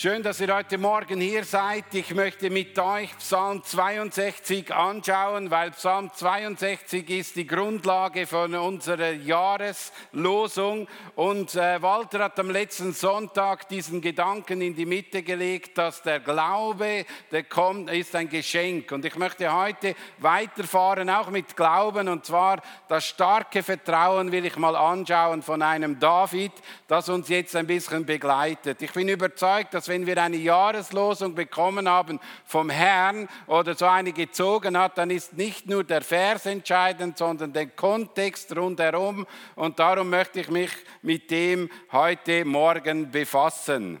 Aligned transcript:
Schön, 0.00 0.22
dass 0.22 0.40
ihr 0.40 0.54
heute 0.54 0.78
Morgen 0.78 1.20
hier 1.20 1.42
seid. 1.42 1.86
Ich 1.92 2.14
möchte 2.14 2.50
mit 2.50 2.78
euch 2.78 3.18
Psalm 3.18 3.64
62 3.64 4.72
anschauen, 4.72 5.50
weil 5.50 5.72
Psalm 5.72 6.12
62 6.14 7.10
ist 7.10 7.34
die 7.34 7.48
Grundlage 7.48 8.28
von 8.28 8.54
unserer 8.54 9.10
Jahreslosung. 9.10 10.86
Und 11.16 11.56
äh, 11.56 11.82
Walter 11.82 12.20
hat 12.20 12.38
am 12.38 12.48
letzten 12.48 12.92
Sonntag 12.92 13.68
diesen 13.70 14.00
Gedanken 14.00 14.60
in 14.60 14.76
die 14.76 14.86
Mitte 14.86 15.24
gelegt, 15.24 15.76
dass 15.76 16.00
der 16.00 16.20
Glaube, 16.20 17.04
der 17.32 17.42
kommt, 17.42 17.90
ist 17.90 18.14
ein 18.14 18.28
Geschenk. 18.28 18.92
Und 18.92 19.04
ich 19.04 19.16
möchte 19.16 19.52
heute 19.52 19.96
weiterfahren, 20.18 21.10
auch 21.10 21.30
mit 21.30 21.56
Glauben. 21.56 22.06
Und 22.06 22.24
zwar 22.24 22.62
das 22.86 23.04
starke 23.04 23.64
Vertrauen 23.64 24.30
will 24.30 24.46
ich 24.46 24.56
mal 24.58 24.76
anschauen 24.76 25.42
von 25.42 25.60
einem 25.60 25.98
David, 25.98 26.52
das 26.86 27.08
uns 27.08 27.28
jetzt 27.28 27.56
ein 27.56 27.66
bisschen 27.66 28.06
begleitet. 28.06 28.80
Ich 28.80 28.92
bin 28.92 29.08
überzeugt, 29.08 29.74
dass 29.74 29.87
wenn 29.88 30.06
wir 30.06 30.22
eine 30.22 30.36
Jahreslosung 30.36 31.34
bekommen 31.34 31.88
haben 31.88 32.20
vom 32.44 32.70
Herrn 32.70 33.28
oder 33.46 33.74
so 33.74 33.86
eine 33.86 34.12
gezogen 34.12 34.78
hat, 34.78 34.98
dann 34.98 35.10
ist 35.10 35.32
nicht 35.32 35.66
nur 35.66 35.84
der 35.84 36.02
Vers 36.02 36.46
entscheidend, 36.46 37.18
sondern 37.18 37.52
der 37.52 37.66
Kontext 37.66 38.54
rundherum. 38.56 39.26
Und 39.56 39.78
darum 39.78 40.10
möchte 40.10 40.40
ich 40.40 40.48
mich 40.48 40.70
mit 41.02 41.30
dem 41.30 41.70
heute 41.90 42.44
Morgen 42.44 43.10
befassen. 43.10 44.00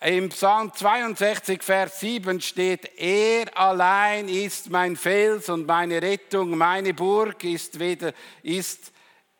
Im 0.00 0.28
Psalm 0.28 0.72
62, 0.74 1.62
Vers 1.62 2.00
7 2.00 2.42
steht, 2.42 2.98
er 2.98 3.56
allein 3.56 4.28
ist 4.28 4.68
mein 4.68 4.94
Fels 4.94 5.48
und 5.48 5.66
meine 5.66 6.02
Rettung, 6.02 6.56
meine 6.58 6.92
Burg 6.92 7.42
ist 7.44 7.78
weder, 7.78 8.12
ist 8.42 8.92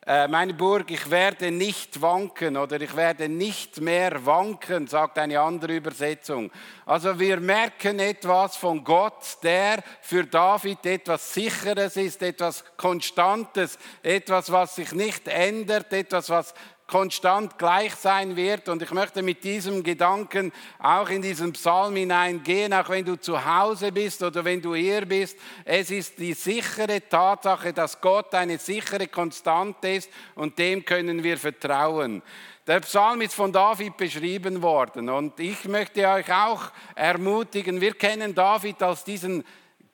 meine 0.06 0.54
Burg, 0.54 0.88
ich 0.92 1.10
werde 1.10 1.50
nicht 1.50 2.00
wanken 2.00 2.56
oder 2.56 2.80
ich 2.80 2.94
werde 2.94 3.28
nicht 3.28 3.80
mehr 3.80 4.24
wanken, 4.24 4.86
sagt 4.86 5.18
eine 5.18 5.40
andere 5.40 5.74
Übersetzung. 5.74 6.52
Also 6.84 7.18
wir 7.18 7.40
merken 7.40 7.98
etwas 7.98 8.56
von 8.56 8.84
Gott, 8.84 9.38
der 9.42 9.82
für 10.02 10.24
David 10.24 10.86
etwas 10.86 11.34
Sicheres 11.34 11.96
ist, 11.96 12.22
etwas 12.22 12.64
Konstantes, 12.76 13.80
etwas, 14.04 14.52
was 14.52 14.76
sich 14.76 14.92
nicht 14.92 15.26
ändert, 15.26 15.92
etwas, 15.92 16.30
was 16.30 16.54
konstant 16.86 17.58
gleich 17.58 17.94
sein 17.94 18.36
wird. 18.36 18.68
Und 18.68 18.82
ich 18.82 18.90
möchte 18.92 19.22
mit 19.22 19.42
diesem 19.42 19.82
Gedanken 19.82 20.52
auch 20.78 21.08
in 21.08 21.22
diesen 21.22 21.52
Psalm 21.52 21.96
hineingehen, 21.96 22.72
auch 22.72 22.88
wenn 22.88 23.04
du 23.04 23.16
zu 23.16 23.44
Hause 23.44 23.92
bist 23.92 24.22
oder 24.22 24.44
wenn 24.44 24.62
du 24.62 24.74
hier 24.74 25.04
bist. 25.04 25.36
Es 25.64 25.90
ist 25.90 26.18
die 26.18 26.34
sichere 26.34 27.08
Tatsache, 27.08 27.72
dass 27.72 28.00
Gott 28.00 28.34
eine 28.34 28.58
sichere 28.58 29.08
Konstante 29.08 29.88
ist 29.88 30.10
und 30.34 30.58
dem 30.58 30.84
können 30.84 31.22
wir 31.22 31.38
vertrauen. 31.38 32.22
Der 32.66 32.80
Psalm 32.80 33.20
ist 33.20 33.34
von 33.34 33.52
David 33.52 33.96
beschrieben 33.96 34.60
worden 34.60 35.08
und 35.08 35.38
ich 35.38 35.66
möchte 35.66 36.08
euch 36.08 36.32
auch 36.32 36.72
ermutigen, 36.96 37.80
wir 37.80 37.94
kennen 37.94 38.34
David 38.34 38.82
als 38.82 39.04
diesen 39.04 39.44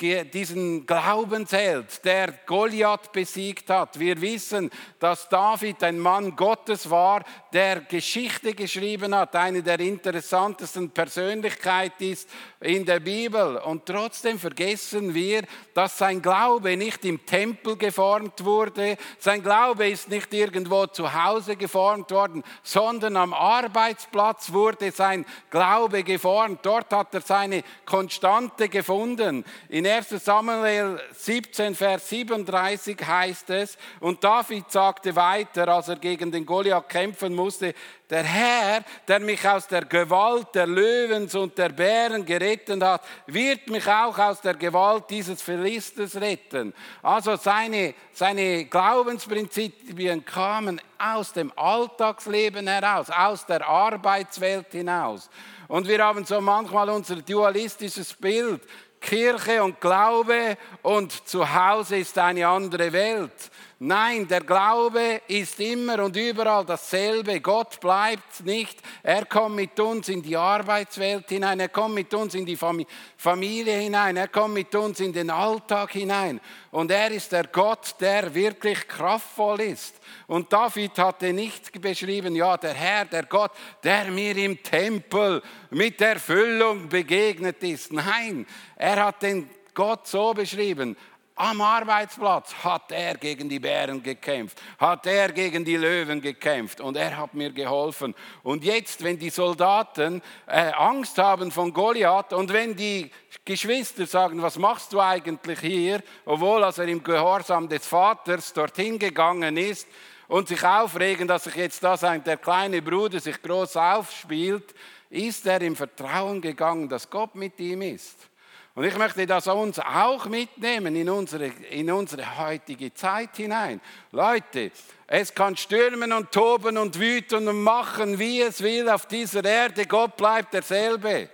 diesen 0.02 0.84
Glaubensheld, 0.84 2.04
der 2.04 2.32
Goliath 2.46 3.12
besiegt 3.12 3.70
hat. 3.70 3.98
Wir 3.98 4.20
wissen, 4.20 4.70
dass 4.98 5.28
David 5.28 5.82
ein 5.84 5.98
Mann 5.98 6.36
Gottes 6.36 6.90
war, 6.90 7.24
der 7.52 7.80
Geschichte 7.82 8.54
geschrieben 8.54 9.14
hat, 9.14 9.34
eine 9.36 9.62
der 9.62 9.80
interessantesten 9.80 10.90
Persönlichkeiten 10.90 12.12
ist 12.12 12.28
in 12.62 12.84
der 12.84 13.00
Bibel. 13.00 13.56
Und 13.58 13.86
trotzdem 13.86 14.38
vergessen 14.38 15.14
wir, 15.14 15.42
dass 15.74 15.98
sein 15.98 16.22
Glaube 16.22 16.76
nicht 16.76 17.04
im 17.04 17.24
Tempel 17.24 17.76
geformt 17.76 18.44
wurde, 18.44 18.96
sein 19.18 19.42
Glaube 19.42 19.88
ist 19.88 20.08
nicht 20.08 20.32
irgendwo 20.32 20.86
zu 20.86 21.12
Hause 21.12 21.56
geformt 21.56 22.10
worden, 22.10 22.42
sondern 22.62 23.16
am 23.16 23.34
Arbeitsplatz 23.34 24.52
wurde 24.52 24.90
sein 24.92 25.24
Glaube 25.50 26.02
geformt. 26.02 26.60
Dort 26.62 26.92
hat 26.92 27.14
er 27.14 27.20
seine 27.20 27.62
Konstante 27.84 28.68
gefunden. 28.68 29.44
In 29.68 29.86
1 29.86 30.10
Samuel 30.10 31.00
17, 31.12 31.74
Vers 31.74 32.08
37 32.08 32.98
heißt 33.04 33.50
es, 33.50 33.76
und 34.00 34.22
David 34.22 34.70
sagte 34.70 35.14
weiter, 35.16 35.68
als 35.68 35.88
er 35.88 35.96
gegen 35.96 36.30
den 36.30 36.46
Goliath 36.46 36.88
kämpfen 36.88 37.34
musste, 37.34 37.74
der 38.12 38.24
Herr, 38.24 38.84
der 39.08 39.20
mich 39.20 39.48
aus 39.48 39.66
der 39.66 39.86
Gewalt 39.86 40.48
der 40.54 40.66
Löwens 40.66 41.34
und 41.34 41.56
der 41.56 41.70
Bären 41.70 42.26
gerettet 42.26 42.82
hat, 42.82 43.02
wird 43.26 43.68
mich 43.68 43.86
auch 43.88 44.18
aus 44.18 44.42
der 44.42 44.54
Gewalt 44.54 45.04
dieses 45.08 45.40
Philisters 45.40 46.14
retten. 46.16 46.74
Also 47.02 47.36
seine, 47.36 47.94
seine 48.12 48.66
Glaubensprinzipien 48.66 50.24
kamen 50.26 50.78
aus 50.98 51.32
dem 51.32 51.50
Alltagsleben 51.56 52.68
heraus, 52.68 53.08
aus 53.08 53.46
der 53.46 53.66
Arbeitswelt 53.66 54.70
hinaus. 54.72 55.30
Und 55.66 55.88
wir 55.88 56.04
haben 56.04 56.26
so 56.26 56.38
manchmal 56.40 56.90
unser 56.90 57.16
dualistisches 57.16 58.12
Bild. 58.12 58.60
Kirche 59.00 59.64
und 59.64 59.80
Glaube 59.80 60.56
und 60.82 61.26
zu 61.26 61.52
Hause 61.52 61.96
ist 61.96 62.16
eine 62.18 62.46
andere 62.46 62.92
Welt. 62.92 63.50
Nein, 63.84 64.28
der 64.28 64.42
Glaube 64.42 65.22
ist 65.26 65.58
immer 65.58 66.04
und 66.04 66.14
überall 66.14 66.64
dasselbe. 66.64 67.40
Gott 67.40 67.80
bleibt 67.80 68.44
nicht. 68.44 68.80
Er 69.02 69.26
kommt 69.26 69.56
mit 69.56 69.80
uns 69.80 70.08
in 70.08 70.22
die 70.22 70.36
Arbeitswelt 70.36 71.28
hinein. 71.28 71.58
Er 71.58 71.68
kommt 71.68 71.96
mit 71.96 72.14
uns 72.14 72.36
in 72.36 72.46
die 72.46 72.56
Familie 72.56 73.76
hinein. 73.78 74.16
Er 74.16 74.28
kommt 74.28 74.54
mit 74.54 74.72
uns 74.76 75.00
in 75.00 75.12
den 75.12 75.30
Alltag 75.30 75.90
hinein. 75.90 76.40
Und 76.70 76.92
er 76.92 77.10
ist 77.10 77.32
der 77.32 77.48
Gott, 77.48 77.96
der 77.98 78.32
wirklich 78.32 78.86
kraftvoll 78.86 79.62
ist. 79.62 79.96
Und 80.28 80.52
David 80.52 80.96
hatte 80.98 81.32
nicht 81.32 81.80
beschrieben, 81.80 82.36
ja, 82.36 82.56
der 82.56 82.74
Herr, 82.74 83.04
der 83.06 83.24
Gott, 83.24 83.50
der 83.82 84.12
mir 84.12 84.36
im 84.36 84.62
Tempel 84.62 85.42
mit 85.70 86.00
Erfüllung 86.00 86.88
begegnet 86.88 87.60
ist. 87.64 87.92
Nein, 87.92 88.46
er 88.76 89.06
hat 89.06 89.22
den 89.22 89.50
Gott 89.74 90.06
so 90.06 90.34
beschrieben, 90.34 90.96
am 91.34 91.60
Arbeitsplatz 91.60 92.54
hat 92.62 92.92
er 92.92 93.14
gegen 93.14 93.48
die 93.48 93.58
Bären 93.58 94.02
gekämpft, 94.02 94.60
hat 94.78 95.06
er 95.06 95.32
gegen 95.32 95.64
die 95.64 95.76
Löwen 95.76 96.20
gekämpft 96.20 96.80
und 96.80 96.96
er 96.96 97.16
hat 97.16 97.34
mir 97.34 97.50
geholfen. 97.50 98.14
Und 98.42 98.64
jetzt, 98.64 99.02
wenn 99.02 99.18
die 99.18 99.30
Soldaten 99.30 100.22
äh, 100.46 100.72
Angst 100.72 101.18
haben 101.18 101.50
von 101.50 101.72
Goliath 101.72 102.32
und 102.32 102.52
wenn 102.52 102.76
die 102.76 103.10
Geschwister 103.44 104.06
sagen, 104.06 104.42
was 104.42 104.58
machst 104.58 104.92
du 104.92 105.00
eigentlich 105.00 105.60
hier, 105.60 106.02
obwohl 106.24 106.62
als 106.64 106.78
er 106.78 106.88
im 106.88 107.02
Gehorsam 107.02 107.68
des 107.68 107.86
Vaters 107.86 108.52
dorthin 108.52 108.98
gegangen 108.98 109.56
ist 109.56 109.88
und 110.28 110.48
sich 110.48 110.62
aufregen, 110.62 111.26
dass 111.26 111.44
sich 111.44 111.56
jetzt 111.56 111.82
da 111.82 111.96
der 111.96 112.36
kleine 112.36 112.82
Bruder 112.82 113.20
sich 113.20 113.40
groß 113.40 113.76
aufspielt, 113.76 114.74
ist 115.10 115.46
er 115.46 115.60
im 115.62 115.76
Vertrauen 115.76 116.40
gegangen, 116.40 116.88
dass 116.88 117.08
Gott 117.08 117.34
mit 117.34 117.58
ihm 117.58 117.82
ist. 117.82 118.31
Und 118.74 118.84
ich 118.84 118.96
möchte 118.96 119.26
das 119.26 119.46
uns 119.48 119.78
auch 119.78 120.26
mitnehmen 120.26 120.96
in 120.96 121.10
unsere, 121.10 121.46
in 121.70 121.90
unsere 121.90 122.38
heutige 122.38 122.94
Zeit 122.94 123.36
hinein. 123.36 123.82
Leute, 124.12 124.70
es 125.06 125.34
kann 125.34 125.56
stürmen 125.58 126.10
und 126.12 126.32
toben 126.32 126.78
und 126.78 126.98
wüten 126.98 127.46
und 127.48 127.62
machen, 127.62 128.18
wie 128.18 128.40
es 128.40 128.62
will 128.62 128.88
auf 128.88 129.04
dieser 129.06 129.44
Erde. 129.44 129.84
Gott 129.84 130.16
bleibt 130.16 130.54
derselbe. 130.54 131.28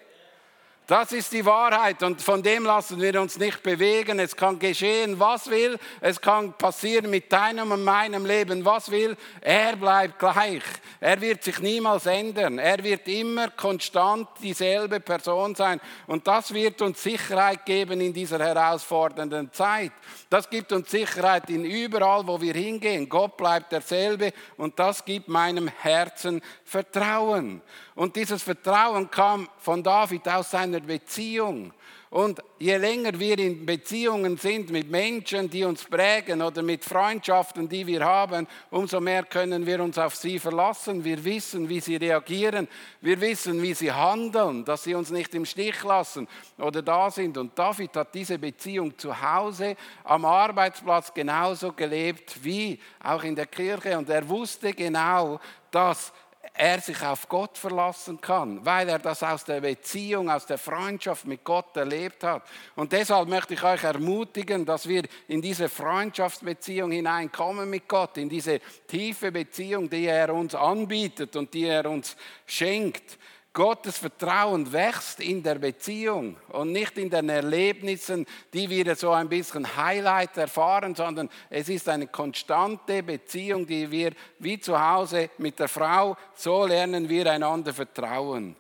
Das 0.89 1.13
ist 1.13 1.35
die 1.35 1.45
Wahrheit 1.45 2.03
und 2.03 2.23
von 2.23 2.43
dem 2.43 2.65
lassen 2.65 2.99
wir 2.99 3.21
uns 3.21 3.39
nicht 3.39 3.63
bewegen. 3.63 4.19
Es 4.19 4.35
kann 4.35 4.59
geschehen, 4.59 5.21
was 5.21 5.51
will. 5.51 5.79
Es 6.01 6.19
kann 6.19 6.55
passieren 6.55 7.11
mit 7.11 7.31
deinem 7.31 7.73
und 7.73 7.85
meinem 7.85 8.25
Leben, 8.25 8.65
was 8.65 8.91
will. 8.91 9.15
Er 9.43 9.77
bleibt 9.77 10.19
gleich. 10.19 10.63
Er 10.99 11.21
wird 11.21 11.45
sich 11.45 11.59
niemals 11.59 12.07
ändern. 12.07 12.59
Er 12.59 12.83
wird 12.83 13.07
immer 13.07 13.51
konstant 13.51 14.29
dieselbe 14.43 15.01
Person 15.01 15.55
sein. 15.55 15.79
Und 16.07 16.27
das 16.27 16.55
wird 16.55 16.81
uns 16.81 17.03
Sicherheit 17.03 17.67
geben 17.67 18.01
in 18.01 18.15
dieser 18.15 18.39
herausfordernden 18.39 19.53
Zeit. 19.53 19.93
Das 20.31 20.49
gibt 20.49 20.73
uns 20.73 20.91
Sicherheit 20.91 21.51
in 21.51 21.67
überall, 21.67 22.27
wo 22.27 22.41
wir 22.41 22.55
hingehen. 22.55 23.11
Gott 23.11 23.37
bleibt 23.37 23.73
derselbe 23.73 24.33
und 24.57 24.79
das 24.79 25.05
gibt 25.05 25.29
meinem 25.29 25.69
Herzen 25.69 26.41
Vertrauen. 26.65 27.61
Und 27.99 28.15
dieses 28.15 28.45
Vertrauen 28.45 29.11
kam 29.11 29.49
von 29.59 29.83
David 29.83 30.29
aus 30.29 30.53
seiner 30.53 30.79
Beziehung. 30.79 31.73
Und 32.11 32.41
je 32.61 32.77
länger 32.77 33.19
wir 33.19 33.37
in 33.41 33.67
Beziehungen 33.67 34.37
sind 34.37 34.71
mit 34.71 34.89
Menschen, 34.89 35.51
die 35.51 35.65
uns 35.65 35.83
prägen 35.83 36.41
oder 36.41 36.63
mit 36.63 36.85
Freundschaften, 36.85 37.69
die 37.69 37.85
wir 37.89 38.05
haben, 38.05 38.47
umso 38.71 39.01
mehr 39.01 39.25
können 39.25 39.67
wir 39.67 39.83
uns 39.83 39.99
auf 39.99 40.15
sie 40.15 40.39
verlassen. 40.39 41.03
Wir 41.03 41.25
wissen, 41.25 41.69
wie 41.69 41.81
sie 41.81 41.97
reagieren. 41.97 42.69
Wir 43.01 43.21
wissen, 43.21 43.61
wie 43.61 43.75
sie 43.75 43.91
handeln, 43.91 44.65
dass 44.65 44.85
sie 44.85 44.95
uns 44.95 45.11
nicht 45.11 45.35
im 45.35 45.45
Stich 45.45 45.83
lassen 45.83 46.29
oder 46.57 46.83
da 46.83 47.11
sind. 47.11 47.37
Und 47.37 47.59
David 47.59 47.97
hat 47.97 48.15
diese 48.15 48.39
Beziehung 48.39 48.97
zu 48.97 49.21
Hause, 49.21 49.75
am 50.05 50.25
Arbeitsplatz 50.25 51.13
genauso 51.13 51.73
gelebt 51.73 52.45
wie 52.45 52.79
auch 53.03 53.25
in 53.25 53.35
der 53.35 53.47
Kirche. 53.47 53.99
Und 53.99 54.09
er 54.09 54.27
wusste 54.29 54.73
genau, 54.73 55.41
dass 55.73 56.13
er 56.55 56.81
sich 56.81 57.03
auf 57.03 57.29
Gott 57.29 57.57
verlassen 57.57 58.21
kann, 58.21 58.65
weil 58.65 58.89
er 58.89 58.99
das 58.99 59.23
aus 59.23 59.45
der 59.45 59.61
Beziehung, 59.61 60.31
aus 60.31 60.47
der 60.47 60.59
Freundschaft 60.59 61.27
mit 61.27 61.45
Gott 61.45 61.77
erlebt 61.77 62.25
hat. 62.25 62.43
Und 62.77 62.93
deshalb 62.93 63.29
möchte 63.29 63.55
ich 63.55 63.63
euch 63.63 63.85
ermutigen, 63.85 64.65
dass 64.65 64.89
wir 64.89 65.05
in 65.29 65.43
diese 65.43 65.69
Freundschaftsbeziehung 65.69 66.91
hineinkommen 66.91 67.69
mit 67.69 67.89
Gott, 67.89 68.17
in 68.19 68.29
diese 68.29 68.61
tiefe 68.87 69.33
Beziehung, 69.33 69.89
die 69.89 70.07
er 70.07 70.35
uns 70.35 70.55
anbietet 70.55 71.37
und 71.37 71.53
die 71.55 71.65
er 71.65 71.87
uns 71.87 72.17
schenkt. 72.47 73.19
Gottes 73.53 73.99
Vertrauen 73.99 74.73
wächst 74.73 75.21
in 75.21 75.43
der 75.43 75.57
Beziehung 75.57 76.37
und 76.49 76.71
nicht 76.73 76.97
in 76.99 77.11
den 77.11 77.29
Erlebnissen, 77.29 78.27
die 78.53 78.69
wir 78.69 78.95
so 78.95 79.11
ein 79.11 79.29
bisschen 79.29 79.77
Highlight 79.77 80.37
erfahren, 80.37 80.95
sondern 80.95 81.29
es 81.51 81.69
ist 81.69 81.89
eine 81.89 82.07
konstante 82.07 83.03
Beziehung, 83.03 83.67
die 83.67 83.91
wir 83.91 84.13
wie 84.39 84.61
zu 84.61 84.81
Hause 84.81 85.31
mit 85.39 85.59
der 85.59 85.69
Frau, 85.69 86.17
so 86.35 86.67
lernen 86.67 87.09
wir 87.09 87.31
einander 87.31 87.75
vertrauen. 87.75 88.55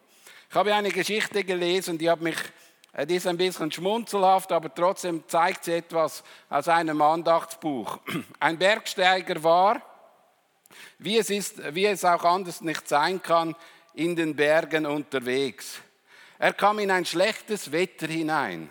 Ich 0.50 0.56
habe 0.56 0.74
eine 0.74 0.90
Geschichte 0.90 1.44
gelesen, 1.44 1.98
die 1.98 2.10
hat 2.10 2.20
mich 2.20 2.36
äh, 2.92 3.06
die 3.06 3.16
ist 3.16 3.26
ein 3.26 3.36
bisschen 3.36 3.70
schmunzelhaft, 3.70 4.50
aber 4.52 4.74
trotzdem 4.74 5.22
zeigt 5.28 5.64
sie 5.64 5.74
etwas 5.74 6.24
aus 6.48 6.68
einem 6.68 7.00
Andachtsbuch. 7.00 7.98
Ein 8.40 8.58
Bergsteiger 8.58 9.42
war, 9.42 9.82
wie 10.98 11.18
es, 11.18 11.30
ist, 11.30 11.74
wie 11.74 11.86
es 11.86 12.04
auch 12.04 12.24
anders 12.24 12.60
nicht 12.60 12.88
sein 12.88 13.22
kann, 13.22 13.54
in 13.98 14.14
den 14.14 14.36
Bergen 14.36 14.86
unterwegs. 14.86 15.80
Er 16.38 16.52
kam 16.52 16.78
in 16.78 16.90
ein 16.90 17.04
schlechtes 17.04 17.72
Wetter 17.72 18.06
hinein. 18.06 18.70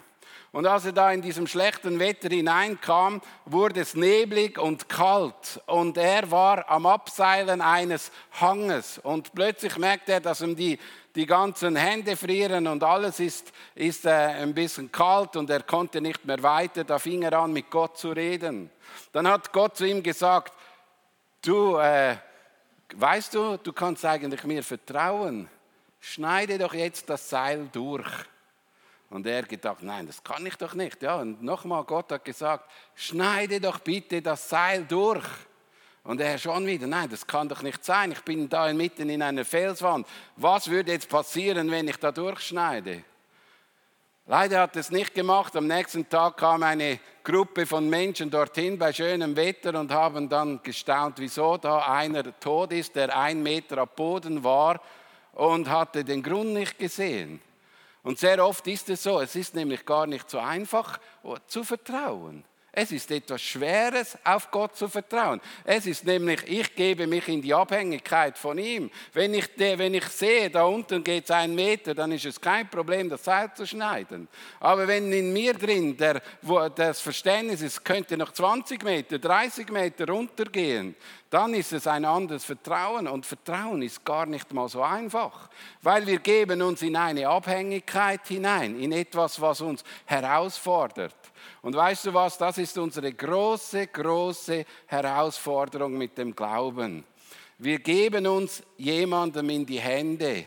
Und 0.53 0.65
als 0.65 0.85
er 0.85 0.93
da 0.93 1.11
in 1.11 1.21
diesem 1.21 1.45
schlechten 1.47 1.99
Wetter 1.99 2.29
hineinkam, 2.29 3.21
wurde 3.45 3.81
es 3.81 3.93
neblig 3.93 4.57
und 4.57 4.87
kalt. 4.87 5.61
Und 5.65 5.97
er 5.97 6.31
war 6.31 6.69
am 6.69 6.85
Abseilen 6.85 7.59
eines 7.59 8.09
Hanges. 8.39 8.99
Und 8.99 9.33
plötzlich 9.33 9.77
merkte 9.77 10.13
er, 10.13 10.21
dass 10.21 10.39
ihm 10.39 10.55
die, 10.55 10.79
die 11.13 11.25
ganzen 11.25 11.75
Hände 11.75 12.15
frieren 12.15 12.65
und 12.65 12.81
alles 12.81 13.19
ist, 13.19 13.51
ist 13.75 14.05
äh, 14.05 14.11
ein 14.11 14.53
bisschen 14.53 14.89
kalt 14.91 15.35
und 15.35 15.49
er 15.49 15.63
konnte 15.63 15.99
nicht 15.99 16.23
mehr 16.23 16.41
weiter. 16.41 16.85
Da 16.85 16.99
fing 16.99 17.21
er 17.23 17.33
an, 17.33 17.51
mit 17.51 17.69
Gott 17.69 17.97
zu 17.97 18.11
reden. 18.11 18.71
Dann 19.11 19.27
hat 19.27 19.51
Gott 19.51 19.75
zu 19.75 19.85
ihm 19.85 20.01
gesagt, 20.01 20.53
du, 21.41 21.75
äh, 21.75 22.15
weißt 22.95 23.33
du, 23.33 23.57
du 23.57 23.73
kannst 23.73 24.05
eigentlich 24.05 24.43
mir 24.43 24.63
vertrauen. 24.63 25.49
Schneide 25.99 26.57
doch 26.57 26.73
jetzt 26.73 27.09
das 27.09 27.29
Seil 27.29 27.67
durch. 27.71 28.09
Und 29.09 29.25
er 29.25 29.43
gedacht, 29.43 29.83
nein, 29.83 30.05
das 30.05 30.23
kann 30.23 30.45
ich 30.45 30.55
doch 30.55 30.73
nicht. 30.73 31.01
Ja, 31.01 31.15
und 31.15 31.41
nochmal, 31.41 31.83
Gott 31.85 32.11
hat 32.11 32.25
gesagt, 32.25 32.69
schneide 32.95 33.61
doch 33.61 33.79
bitte 33.79 34.21
das 34.21 34.49
Seil 34.49 34.83
durch. 34.83 35.25
Und 36.03 36.21
er 36.21 36.37
schon 36.37 36.65
wieder, 36.65 36.87
nein, 36.87 37.09
das 37.09 37.25
kann 37.25 37.49
doch 37.49 37.61
nicht 37.61 37.83
sein. 37.83 38.11
Ich 38.11 38.21
bin 38.21 38.47
da 38.47 38.71
mitten 38.73 39.09
in 39.09 39.21
einer 39.21 39.43
Felswand. 39.43 40.07
Was 40.37 40.69
würde 40.69 40.91
jetzt 40.93 41.09
passieren, 41.09 41.69
wenn 41.69 41.87
ich 41.87 41.97
da 41.97 42.11
durchschneide? 42.11 43.03
Leider 44.29 44.59
hat 44.59 44.75
es 44.75 44.91
nicht 44.91 45.15
gemacht. 45.15 45.55
Am 45.55 45.67
nächsten 45.67 46.09
Tag 46.09 46.35
kam 46.35 46.61
eine 46.61 46.99
Gruppe 47.23 47.65
von 47.65 47.89
Menschen 47.89 48.29
dorthin 48.29 48.77
bei 48.77 48.91
schönem 48.91 49.37
Wetter 49.37 49.79
und 49.79 49.89
haben 49.89 50.27
dann 50.27 50.61
gestaunt, 50.61 51.15
wieso 51.19 51.55
da 51.55 51.79
einer 51.93 52.37
tot 52.37 52.73
ist, 52.73 52.93
der 52.97 53.17
ein 53.17 53.41
Meter 53.41 53.77
ab 53.77 53.95
Boden 53.95 54.43
war 54.43 54.81
und 55.31 55.69
hatte 55.69 56.03
den 56.03 56.21
Grund 56.21 56.51
nicht 56.51 56.77
gesehen. 56.77 57.41
Und 58.03 58.19
sehr 58.19 58.45
oft 58.45 58.67
ist 58.67 58.89
es 58.89 59.03
so, 59.03 59.21
es 59.21 59.33
ist 59.33 59.55
nämlich 59.55 59.85
gar 59.85 60.05
nicht 60.05 60.29
so 60.29 60.39
einfach 60.39 60.99
zu 61.47 61.63
vertrauen. 61.63 62.43
Es 62.79 62.91
ist 62.91 63.09
etwas 63.09 63.41
Schweres, 63.41 64.19
auf 64.23 64.51
Gott 64.51 64.75
zu 64.75 64.87
vertrauen. 64.87 65.41
Es 65.63 65.87
ist 65.87 66.05
nämlich, 66.05 66.43
ich 66.47 66.75
gebe 66.75 67.07
mich 67.07 67.27
in 67.27 67.41
die 67.41 67.51
Abhängigkeit 67.51 68.37
von 68.37 68.59
ihm. 68.59 68.91
Wenn 69.13 69.33
ich, 69.33 69.49
wenn 69.57 69.95
ich 69.95 70.03
sehe, 70.03 70.51
da 70.51 70.61
unten 70.65 71.03
geht 71.03 71.23
es 71.23 71.31
einen 71.31 71.55
Meter, 71.55 71.95
dann 71.95 72.11
ist 72.11 72.25
es 72.25 72.39
kein 72.39 72.69
Problem, 72.69 73.09
das 73.09 73.23
Seil 73.23 73.51
zu 73.55 73.65
schneiden. 73.65 74.27
Aber 74.59 74.87
wenn 74.87 75.11
in 75.11 75.33
mir 75.33 75.55
drin 75.55 75.97
der, 75.97 76.21
wo 76.43 76.69
das 76.69 77.01
Verständnis 77.01 77.63
ist, 77.63 77.83
könnte 77.83 78.15
noch 78.15 78.31
20 78.31 78.83
Meter, 78.83 79.17
30 79.17 79.71
Meter 79.71 80.07
runtergehen, 80.07 80.95
dann 81.31 81.55
ist 81.55 81.73
es 81.73 81.87
ein 81.87 82.05
anderes 82.05 82.45
Vertrauen. 82.45 83.07
Und 83.07 83.25
Vertrauen 83.25 83.81
ist 83.81 84.05
gar 84.05 84.27
nicht 84.27 84.53
mal 84.53 84.69
so 84.69 84.83
einfach, 84.83 85.49
weil 85.81 86.05
wir 86.05 86.19
geben 86.19 86.61
uns 86.61 86.83
in 86.83 86.95
eine 86.95 87.27
Abhängigkeit 87.27 88.21
hinein, 88.27 88.79
in 88.79 88.91
etwas, 88.91 89.41
was 89.41 89.61
uns 89.61 89.83
herausfordert. 90.05 91.15
Und 91.61 91.75
weißt 91.75 92.05
du 92.05 92.13
was, 92.13 92.37
das 92.37 92.57
ist 92.57 92.77
unsere 92.77 93.11
große, 93.11 93.87
große 93.87 94.65
Herausforderung 94.85 95.97
mit 95.97 96.17
dem 96.17 96.35
Glauben. 96.35 97.03
Wir 97.57 97.79
geben 97.79 98.27
uns 98.27 98.61
jemandem 98.77 99.49
in 99.49 99.65
die 99.65 99.79
Hände 99.79 100.45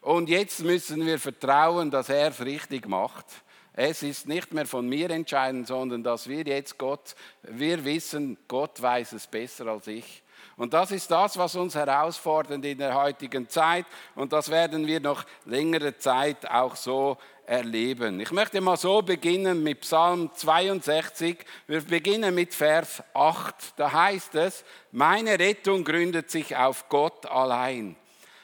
und 0.00 0.28
jetzt 0.28 0.60
müssen 0.60 1.04
wir 1.04 1.18
vertrauen, 1.18 1.90
dass 1.90 2.08
er 2.08 2.28
es 2.28 2.40
richtig 2.40 2.86
macht. 2.86 3.26
Es 3.72 4.02
ist 4.02 4.26
nicht 4.26 4.54
mehr 4.54 4.64
von 4.64 4.88
mir 4.88 5.10
entscheidend, 5.10 5.66
sondern 5.66 6.02
dass 6.02 6.28
wir 6.28 6.44
jetzt 6.44 6.78
Gott, 6.78 7.14
wir 7.42 7.84
wissen, 7.84 8.38
Gott 8.48 8.80
weiß 8.80 9.12
es 9.12 9.26
besser 9.26 9.66
als 9.66 9.86
ich. 9.88 10.22
Und 10.56 10.72
das 10.72 10.90
ist 10.92 11.10
das, 11.10 11.36
was 11.36 11.54
uns 11.56 11.74
herausfordert 11.74 12.64
in 12.64 12.78
der 12.78 12.94
heutigen 12.94 13.48
Zeit. 13.48 13.84
Und 14.14 14.32
das 14.32 14.50
werden 14.50 14.86
wir 14.86 15.00
noch 15.00 15.24
längere 15.44 15.98
Zeit 15.98 16.50
auch 16.50 16.76
so 16.76 17.18
erleben. 17.46 18.20
Ich 18.20 18.32
möchte 18.32 18.60
mal 18.60 18.76
so 18.76 19.02
beginnen 19.02 19.62
mit 19.62 19.80
Psalm 19.80 20.30
62. 20.34 21.38
Wir 21.66 21.80
beginnen 21.80 22.34
mit 22.34 22.54
Vers 22.54 23.02
8. 23.14 23.54
Da 23.76 23.92
heißt 23.92 24.34
es, 24.34 24.64
meine 24.92 25.38
Rettung 25.38 25.84
gründet 25.84 26.30
sich 26.30 26.56
auf 26.56 26.88
Gott 26.88 27.26
allein. 27.26 27.96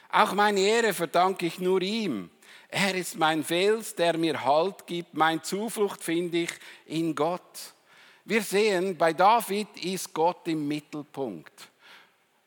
Auch 0.09 0.33
meine 0.33 0.59
Ehre 0.59 0.93
verdanke 0.93 1.45
ich 1.45 1.59
nur 1.59 1.81
ihm. 1.81 2.29
Er 2.69 2.95
ist 2.95 3.17
mein 3.17 3.43
Fels, 3.43 3.95
der 3.95 4.17
mir 4.17 4.43
Halt 4.43 4.87
gibt. 4.87 5.13
Mein 5.13 5.43
Zuflucht 5.43 6.03
finde 6.03 6.39
ich 6.39 6.51
in 6.85 7.13
Gott. 7.13 7.73
Wir 8.25 8.41
sehen, 8.41 8.97
bei 8.97 9.13
David 9.13 9.67
ist 9.83 10.13
Gott 10.13 10.47
im 10.47 10.67
Mittelpunkt 10.67 11.72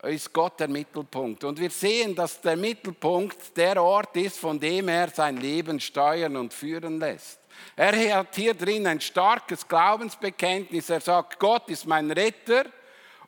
ist 0.07 0.33
Gott 0.33 0.61
der 0.61 0.69
Mittelpunkt. 0.69 1.45
Und 1.45 1.61
wir 1.61 1.71
sehen, 1.71 2.15
dass 2.15 2.41
der 2.41 2.57
Mittelpunkt 2.57 3.57
der 3.57 3.83
Ort 3.83 4.17
ist, 4.17 4.39
von 4.39 4.59
dem 4.59 4.89
er 4.89 5.09
sein 5.09 5.37
Leben 5.37 5.81
steuern 5.81 6.37
und 6.37 6.53
führen 6.53 6.99
lässt. 6.99 7.41
Er 7.75 8.19
hat 8.19 8.35
hier 8.35 8.55
drin 8.55 8.87
ein 8.87 9.01
starkes 9.01 9.67
Glaubensbekenntnis. 9.67 10.91
Er 10.91 11.01
sagt, 11.01 11.39
Gott 11.39 11.69
ist 11.69 11.87
mein 11.87 12.11
Retter 12.11 12.65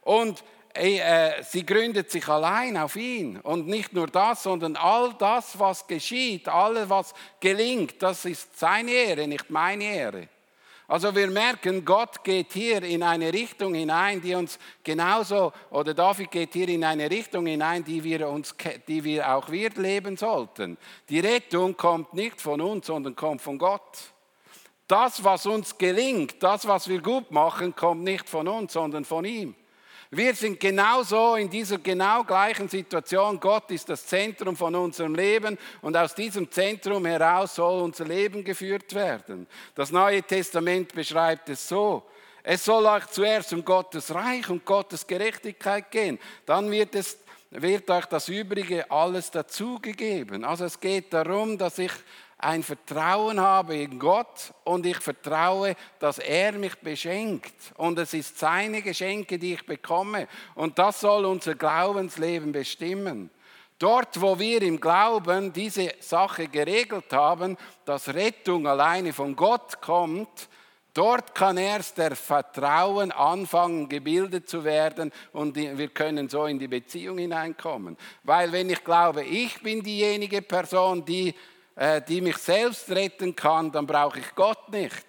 und 0.03 0.43
äh, 0.75 1.43
sie 1.43 1.67
gründet 1.67 2.11
sich 2.11 2.29
allein 2.29 2.77
auf 2.77 2.97
ihn. 2.97 3.39
Und 3.41 3.67
nicht 3.67 3.93
nur 3.93 4.07
das, 4.07 4.43
sondern 4.43 4.77
all 4.77 5.15
das, 5.19 5.59
was 5.59 5.87
geschieht, 5.87 6.49
alles, 6.49 6.89
was 6.89 7.15
gelingt, 7.41 8.03
das 8.03 8.25
ist 8.25 8.59
seine 8.59 8.91
Ehre, 8.91 9.27
nicht 9.27 9.51
meine 9.51 9.85
Ehre. 9.85 10.29
Also 10.91 11.15
wir 11.15 11.27
merken, 11.27 11.85
Gott 11.85 12.25
geht 12.25 12.55
hier 12.55 12.83
in 12.83 13.03
eine 13.03 13.31
Richtung 13.31 13.75
hinein, 13.75 14.23
die 14.23 14.35
uns 14.35 14.59
genauso, 14.83 15.53
oder 15.69 15.93
David 15.93 16.31
geht 16.31 16.55
hier 16.55 16.71
in 16.71 16.83
eine 16.83 17.11
Richtung 17.11 17.45
hinein, 17.45 17.85
die 17.85 18.03
wir, 18.03 18.27
uns, 18.27 18.55
die 18.89 19.05
wir 19.05 19.31
auch 19.35 19.51
wir 19.51 19.69
leben 19.77 20.17
sollten. 20.17 20.79
Die 21.11 21.21
Rettung 21.21 21.77
kommt 21.77 22.15
nicht 22.15 22.41
von 22.41 22.63
uns, 22.63 22.87
sondern 22.87 23.15
kommt 23.15 23.43
von 23.43 23.59
Gott. 23.59 24.15
Das, 24.87 25.23
was 25.23 25.45
uns 25.45 25.77
gelingt, 25.77 26.43
das, 26.43 26.67
was 26.67 26.89
wir 26.89 27.03
gut 27.03 27.31
machen, 27.33 27.77
kommt 27.77 28.03
nicht 28.03 28.27
von 28.27 28.49
uns, 28.49 28.73
sondern 28.73 29.05
von 29.05 29.27
ihm. 29.27 29.55
Wir 30.11 30.35
sind 30.35 30.59
genauso 30.59 31.35
in 31.35 31.51
dieser 31.51 31.77
genau 31.79 32.25
gleichen 32.25 32.67
Situation. 32.67 33.39
Gott 33.39 33.71
ist 33.71 33.91
das 33.91 34.07
Zentrum 34.07 34.57
von 34.57 34.75
unserem 34.75 35.15
Leben 35.15 35.59
und 35.83 35.95
aus 35.99 36.15
diesem 36.15 36.51
Zentrum 36.51 37.05
heraus 37.05 37.57
soll 37.57 37.83
unser 37.83 38.07
Leben 38.07 38.43
geführt 38.43 38.95
werden. 38.95 39.47
Das 39.75 39.93
Neue 39.93 40.23
Testament 40.23 40.95
beschreibt 40.95 41.51
es 41.51 41.69
so. 41.69 42.05
Es 42.43 42.65
soll 42.65 42.87
euch 42.87 43.05
zuerst 43.09 43.53
um 43.53 43.63
Gottes 43.63 44.15
Reich 44.15 44.49
und 44.49 44.65
Gottes 44.65 45.07
Gerechtigkeit 45.07 45.91
gehen. 45.91 46.19
Dann 46.47 46.71
wird, 46.71 46.95
es, 46.95 47.19
wird 47.51 47.91
euch 47.91 48.07
das 48.07 48.31
Übrige 48.31 48.91
alles 48.91 49.31
dazugegeben. 49.31 50.43
Also 50.43 50.65
es 50.65 50.81
geht 50.81 51.13
darum, 51.13 51.59
dass 51.59 51.79
ich 51.79 51.93
ein 52.39 52.63
Vertrauen 52.63 53.41
habe 53.41 53.77
in 53.77 53.99
Gott 53.99 54.55
und 54.63 54.87
ich 54.87 54.99
vertraue, 54.99 55.75
dass 55.99 56.19
er 56.19 56.53
mich 56.53 56.77
beschenkt. 56.79 57.55
Und 57.77 57.99
es 57.99 58.15
ist 58.15 58.39
seine 58.39 58.81
Geschenke, 58.81 59.39
die 59.39 59.55
ich 59.55 59.67
bekomme. 59.67 60.29
Und 60.55 60.79
das 60.79 61.01
soll 61.01 61.25
unser 61.25 61.57
Glaubensleben 61.57 62.53
bestimmen. 62.53 63.31
Dort, 63.81 64.21
wo 64.21 64.39
wir 64.39 64.63
im 64.63 64.81
Glauben 64.81 65.53
diese 65.53 65.93
Sache 66.01 66.49
geregelt 66.49 67.13
haben, 67.13 67.57
dass 67.85 68.09
Rettung 68.09 68.67
alleine 68.67 69.13
von 69.13 69.35
Gott 69.35 69.81
kommt, 69.81 70.49
dort 70.95 71.35
kann 71.35 71.57
erst 71.57 71.99
der 71.99 72.17
Vertrauen 72.17 73.13
anfangen, 73.13 73.89
gebildet 73.89 74.49
zu 74.49 74.65
werden 74.65 75.13
und 75.33 75.57
wir 75.57 75.89
können 75.89 76.29
so 76.29 76.47
in 76.47 76.59
die 76.59 76.67
Beziehung 76.67 77.19
hineinkommen. 77.19 77.97
Weil 78.25 78.51
wenn 78.51 78.69
ich 78.69 78.83
glaube, 78.83 79.23
ich 79.23 79.61
bin 79.63 79.83
diejenige 79.83 80.43
Person, 80.43 81.05
die 81.05 81.35
die 82.09 82.21
mich 82.21 82.37
selbst 82.39 82.91
retten 82.91 83.37
kann, 83.37 83.71
dann 83.71 83.87
brauche 83.87 84.19
ich 84.19 84.35
Gott 84.35 84.69
nicht. 84.71 85.07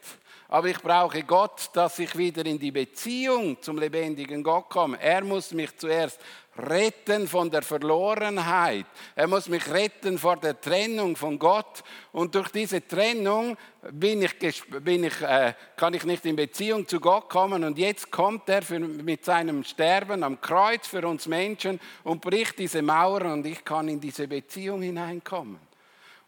Aber 0.52 0.68
ich 0.68 0.82
brauche 0.82 1.22
Gott, 1.24 1.70
dass 1.74 2.00
ich 2.00 2.18
wieder 2.18 2.44
in 2.44 2.58
die 2.58 2.72
Beziehung 2.72 3.62
zum 3.62 3.78
lebendigen 3.78 4.42
Gott 4.42 4.68
komme. 4.68 5.00
Er 5.00 5.24
muss 5.24 5.52
mich 5.52 5.78
zuerst 5.78 6.20
retten 6.58 7.28
von 7.28 7.52
der 7.52 7.62
Verlorenheit. 7.62 8.88
Er 9.16 9.28
muss 9.28 9.48
mich 9.48 9.70
retten 9.70 10.18
vor 10.18 10.38
der 10.38 10.60
Trennung 10.60 11.16
von 11.16 11.38
Gott. 11.38 11.84
Und 12.12 12.34
durch 12.34 12.50
diese 12.50 12.86
Trennung 12.86 13.58
bin 13.92 14.24
ich, 14.24 14.64
bin 14.82 15.04
ich, 15.04 15.22
äh, 15.22 15.54
kann 15.76 15.94
ich 15.94 16.04
nicht 16.04 16.26
in 16.26 16.36
Beziehung 16.36 16.88
zu 16.88 17.00
Gott 17.00 17.30
kommen. 17.30 17.64
Und 17.64 17.78
jetzt 17.78 18.12
kommt 18.12 18.50
er 18.50 18.64
für, 18.64 18.80
mit 18.80 19.24
seinem 19.24 19.64
Sterben 19.64 20.24
am 20.24 20.42
Kreuz 20.42 20.88
für 20.88 21.08
uns 21.08 21.28
Menschen 21.28 21.80
und 22.04 22.22
bricht 22.22 22.58
diese 22.58 22.82
Mauern 22.82 23.34
und 23.34 23.46
ich 23.46 23.64
kann 23.64 23.88
in 23.88 24.02
diese 24.02 24.28
Beziehung 24.28 24.82
hineinkommen. 24.82 25.69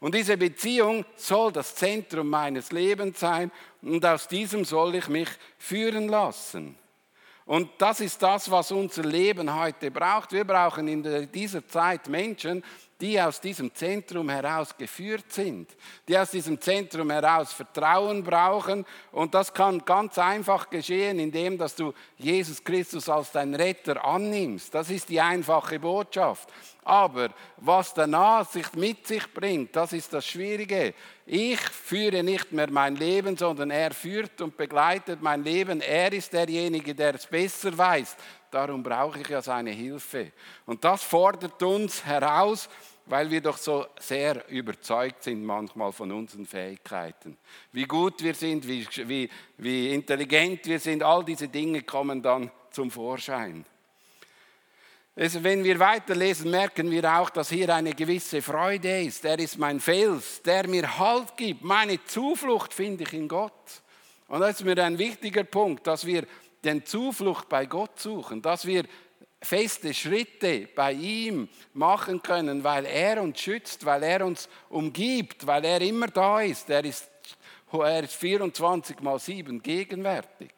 Und 0.02 0.16
diese 0.16 0.36
Beziehung 0.36 1.04
soll 1.14 1.52
das 1.52 1.76
Zentrum 1.76 2.28
meines 2.28 2.72
Lebens 2.72 3.20
sein 3.20 3.52
und 3.82 4.04
aus 4.04 4.26
diesem 4.26 4.64
soll 4.64 4.96
ich 4.96 5.06
mich 5.06 5.28
führen 5.58 6.08
lassen. 6.08 6.76
Und 7.44 7.70
das 7.78 8.00
ist 8.00 8.20
das, 8.20 8.50
was 8.50 8.72
unser 8.72 9.04
Leben 9.04 9.54
heute 9.54 9.92
braucht. 9.92 10.32
Wir 10.32 10.44
brauchen 10.44 10.88
in 10.88 11.30
dieser 11.30 11.64
Zeit 11.68 12.08
Menschen, 12.08 12.64
die 13.02 13.20
aus 13.20 13.40
diesem 13.40 13.74
Zentrum 13.74 14.28
heraus 14.28 14.76
geführt 14.78 15.24
sind, 15.32 15.68
die 16.06 16.16
aus 16.16 16.30
diesem 16.30 16.60
Zentrum 16.60 17.10
heraus 17.10 17.52
Vertrauen 17.52 18.22
brauchen. 18.22 18.86
Und 19.10 19.34
das 19.34 19.52
kann 19.52 19.84
ganz 19.84 20.18
einfach 20.18 20.70
geschehen, 20.70 21.18
indem 21.18 21.58
dass 21.58 21.74
du 21.74 21.92
Jesus 22.16 22.62
Christus 22.62 23.08
als 23.08 23.32
dein 23.32 23.56
Retter 23.56 24.04
annimmst. 24.04 24.72
Das 24.72 24.88
ist 24.88 25.08
die 25.08 25.20
einfache 25.20 25.80
Botschaft. 25.80 26.48
Aber 26.84 27.30
was 27.56 27.92
danach 27.92 28.48
sich 28.48 28.72
mit 28.74 29.04
sich 29.06 29.32
bringt, 29.34 29.74
das 29.74 29.92
ist 29.92 30.12
das 30.12 30.24
Schwierige. 30.24 30.94
Ich 31.26 31.60
führe 31.60 32.22
nicht 32.22 32.52
mehr 32.52 32.70
mein 32.70 32.94
Leben, 32.94 33.36
sondern 33.36 33.72
er 33.72 33.90
führt 33.92 34.40
und 34.40 34.56
begleitet 34.56 35.22
mein 35.22 35.42
Leben. 35.42 35.80
Er 35.80 36.12
ist 36.12 36.32
derjenige, 36.32 36.94
der 36.94 37.16
es 37.16 37.26
besser 37.26 37.76
weiß. 37.76 38.16
Darum 38.52 38.82
brauche 38.82 39.20
ich 39.20 39.28
ja 39.28 39.40
seine 39.40 39.70
Hilfe. 39.70 40.30
Und 40.66 40.84
das 40.84 41.02
fordert 41.02 41.62
uns 41.62 42.04
heraus, 42.04 42.68
weil 43.06 43.30
wir 43.30 43.40
doch 43.40 43.56
so 43.56 43.86
sehr 43.98 44.48
überzeugt 44.48 45.24
sind 45.24 45.44
manchmal 45.44 45.92
von 45.92 46.12
unseren 46.12 46.46
Fähigkeiten. 46.46 47.36
Wie 47.72 47.84
gut 47.84 48.22
wir 48.22 48.34
sind, 48.34 48.66
wie, 48.66 48.86
wie, 49.06 49.28
wie 49.58 49.94
intelligent 49.94 50.66
wir 50.66 50.78
sind, 50.78 51.02
all 51.02 51.24
diese 51.24 51.48
Dinge 51.48 51.82
kommen 51.82 52.22
dann 52.22 52.50
zum 52.70 52.90
Vorschein. 52.90 53.64
Also 55.14 55.44
wenn 55.44 55.62
wir 55.62 55.78
weiterlesen, 55.78 56.50
merken 56.50 56.90
wir 56.90 57.18
auch, 57.18 57.28
dass 57.28 57.50
hier 57.50 57.74
eine 57.74 57.92
gewisse 57.92 58.40
Freude 58.40 59.02
ist. 59.02 59.24
Er 59.26 59.38
ist 59.38 59.58
mein 59.58 59.78
Fels, 59.78 60.40
der 60.40 60.66
mir 60.66 60.98
Halt 60.98 61.36
gibt. 61.36 61.62
Meine 61.62 62.02
Zuflucht 62.04 62.72
finde 62.72 63.04
ich 63.04 63.12
in 63.12 63.28
Gott. 63.28 63.82
Und 64.28 64.40
das 64.40 64.60
ist 64.60 64.64
mir 64.64 64.82
ein 64.82 64.96
wichtiger 64.96 65.44
Punkt, 65.44 65.86
dass 65.86 66.06
wir 66.06 66.26
den 66.64 66.86
Zuflucht 66.86 67.48
bei 67.50 67.66
Gott 67.66 68.00
suchen, 68.00 68.40
dass 68.40 68.64
wir 68.64 68.84
feste 69.42 69.92
Schritte 69.92 70.68
bei 70.74 70.92
ihm 70.92 71.48
machen 71.74 72.22
können, 72.22 72.62
weil 72.62 72.86
er 72.86 73.22
uns 73.22 73.40
schützt, 73.40 73.84
weil 73.84 74.02
er 74.04 74.24
uns 74.24 74.48
umgibt, 74.68 75.46
weil 75.46 75.64
er 75.64 75.80
immer 75.80 76.06
da 76.06 76.40
ist. 76.40 76.70
Er 76.70 76.84
ist, 76.84 77.10
er 77.72 78.04
ist 78.04 78.14
24 78.14 79.00
mal 79.00 79.18
7 79.18 79.62
gegenwärtig. 79.62 80.52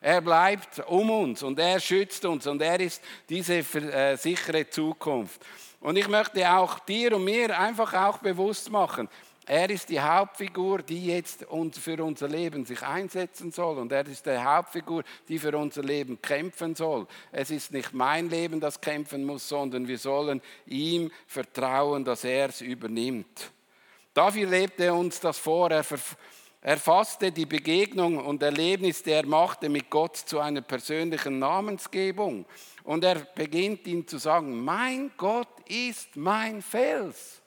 Er 0.00 0.20
bleibt 0.20 0.80
um 0.88 1.10
uns 1.10 1.42
und 1.44 1.58
er 1.60 1.78
schützt 1.78 2.24
uns 2.24 2.46
und 2.46 2.60
er 2.60 2.80
ist 2.80 3.02
diese 3.28 3.58
äh, 3.58 4.16
sichere 4.16 4.68
Zukunft. 4.68 5.40
Und 5.78 5.96
ich 5.96 6.08
möchte 6.08 6.50
auch 6.52 6.80
dir 6.80 7.14
und 7.14 7.24
mir 7.24 7.56
einfach 7.58 7.92
auch 7.94 8.18
bewusst 8.18 8.70
machen, 8.70 9.08
er 9.46 9.70
ist 9.70 9.88
die 9.88 10.00
Hauptfigur, 10.00 10.82
die 10.82 11.06
jetzt 11.06 11.44
für 11.80 12.04
unser 12.04 12.28
Leben 12.28 12.64
sich 12.64 12.82
einsetzen 12.82 13.50
soll. 13.50 13.78
Und 13.78 13.90
er 13.90 14.06
ist 14.06 14.24
die 14.24 14.38
Hauptfigur, 14.38 15.02
die 15.28 15.38
für 15.38 15.56
unser 15.56 15.82
Leben 15.82 16.22
kämpfen 16.22 16.76
soll. 16.76 17.08
Es 17.32 17.50
ist 17.50 17.72
nicht 17.72 17.92
mein 17.92 18.30
Leben, 18.30 18.60
das 18.60 18.80
kämpfen 18.80 19.24
muss, 19.24 19.48
sondern 19.48 19.88
wir 19.88 19.98
sollen 19.98 20.40
ihm 20.66 21.10
vertrauen, 21.26 22.04
dass 22.04 22.22
er 22.22 22.50
es 22.50 22.60
übernimmt. 22.60 23.50
Dafür 24.14 24.48
lebte 24.48 24.84
er 24.84 24.94
uns 24.94 25.18
das 25.18 25.38
vor. 25.38 25.72
Er, 25.72 25.84
er 26.60 26.76
fasste 26.76 27.32
die 27.32 27.46
Begegnung 27.46 28.24
und 28.24 28.44
Erlebnis, 28.44 29.02
die 29.02 29.10
er 29.10 29.26
machte 29.26 29.68
mit 29.68 29.90
Gott 29.90 30.16
zu 30.16 30.38
einer 30.38 30.60
persönlichen 30.60 31.40
Namensgebung. 31.40 32.46
Und 32.84 33.02
er 33.02 33.16
beginnt 33.34 33.88
ihm 33.88 34.06
zu 34.06 34.18
sagen, 34.18 34.62
mein 34.62 35.10
Gott 35.16 35.48
ist 35.68 36.14
mein 36.14 36.62
Fels. 36.62 37.41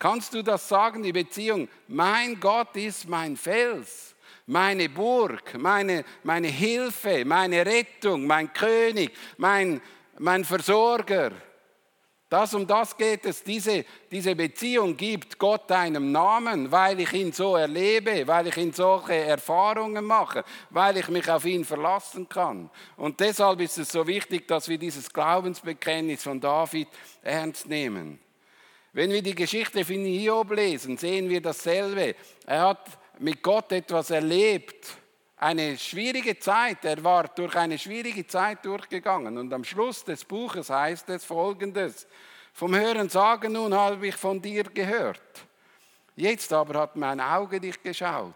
Kannst 0.00 0.32
du 0.32 0.42
das 0.42 0.66
sagen, 0.66 1.02
die 1.02 1.12
Beziehung? 1.12 1.68
Mein 1.86 2.40
Gott 2.40 2.74
ist 2.74 3.06
mein 3.06 3.36
Fels, 3.36 4.16
meine 4.46 4.88
Burg, 4.88 5.58
meine, 5.58 6.06
meine 6.22 6.48
Hilfe, 6.48 7.22
meine 7.26 7.66
Rettung, 7.66 8.26
mein 8.26 8.50
König, 8.50 9.12
mein, 9.36 9.78
mein 10.18 10.46
Versorger. 10.46 11.32
Das 12.30 12.54
um 12.54 12.66
das 12.66 12.96
geht 12.96 13.26
es. 13.26 13.42
Diese, 13.42 13.84
diese 14.10 14.34
Beziehung 14.34 14.96
gibt 14.96 15.38
Gott 15.38 15.70
einen 15.70 16.12
Namen, 16.12 16.72
weil 16.72 16.98
ich 17.00 17.12
ihn 17.12 17.32
so 17.32 17.56
erlebe, 17.56 18.26
weil 18.26 18.46
ich 18.46 18.56
ihn 18.56 18.72
solche 18.72 19.16
Erfahrungen 19.16 20.06
mache, 20.06 20.44
weil 20.70 20.96
ich 20.96 21.08
mich 21.08 21.28
auf 21.28 21.44
ihn 21.44 21.66
verlassen 21.66 22.26
kann. 22.26 22.70
Und 22.96 23.20
deshalb 23.20 23.60
ist 23.60 23.76
es 23.76 23.90
so 23.90 24.06
wichtig, 24.06 24.48
dass 24.48 24.66
wir 24.66 24.78
dieses 24.78 25.12
Glaubensbekenntnis 25.12 26.22
von 26.22 26.40
David 26.40 26.88
ernst 27.20 27.68
nehmen. 27.68 28.18
Wenn 28.92 29.12
wir 29.12 29.22
die 29.22 29.34
Geschichte 29.34 29.84
von 29.84 30.04
Hiob 30.04 30.50
lesen, 30.50 30.96
sehen 30.96 31.28
wir 31.28 31.40
dasselbe. 31.40 32.16
Er 32.44 32.62
hat 32.62 32.98
mit 33.20 33.42
Gott 33.42 33.70
etwas 33.70 34.10
erlebt, 34.10 34.96
eine 35.36 35.78
schwierige 35.78 36.38
Zeit. 36.38 36.84
Er 36.84 37.02
war 37.04 37.28
durch 37.28 37.54
eine 37.54 37.78
schwierige 37.78 38.26
Zeit 38.26 38.64
durchgegangen. 38.64 39.38
Und 39.38 39.52
am 39.52 39.62
Schluss 39.62 40.04
des 40.04 40.24
Buches 40.24 40.70
heißt 40.70 41.08
es 41.10 41.24
folgendes. 41.24 42.08
Vom 42.52 42.74
Hören 42.74 43.08
sagen 43.08 43.52
nun 43.52 43.72
habe 43.72 44.08
ich 44.08 44.16
von 44.16 44.42
dir 44.42 44.64
gehört. 44.64 45.46
Jetzt 46.16 46.52
aber 46.52 46.80
hat 46.80 46.96
mein 46.96 47.20
Auge 47.20 47.60
dich 47.60 47.80
geschaut. 47.82 48.34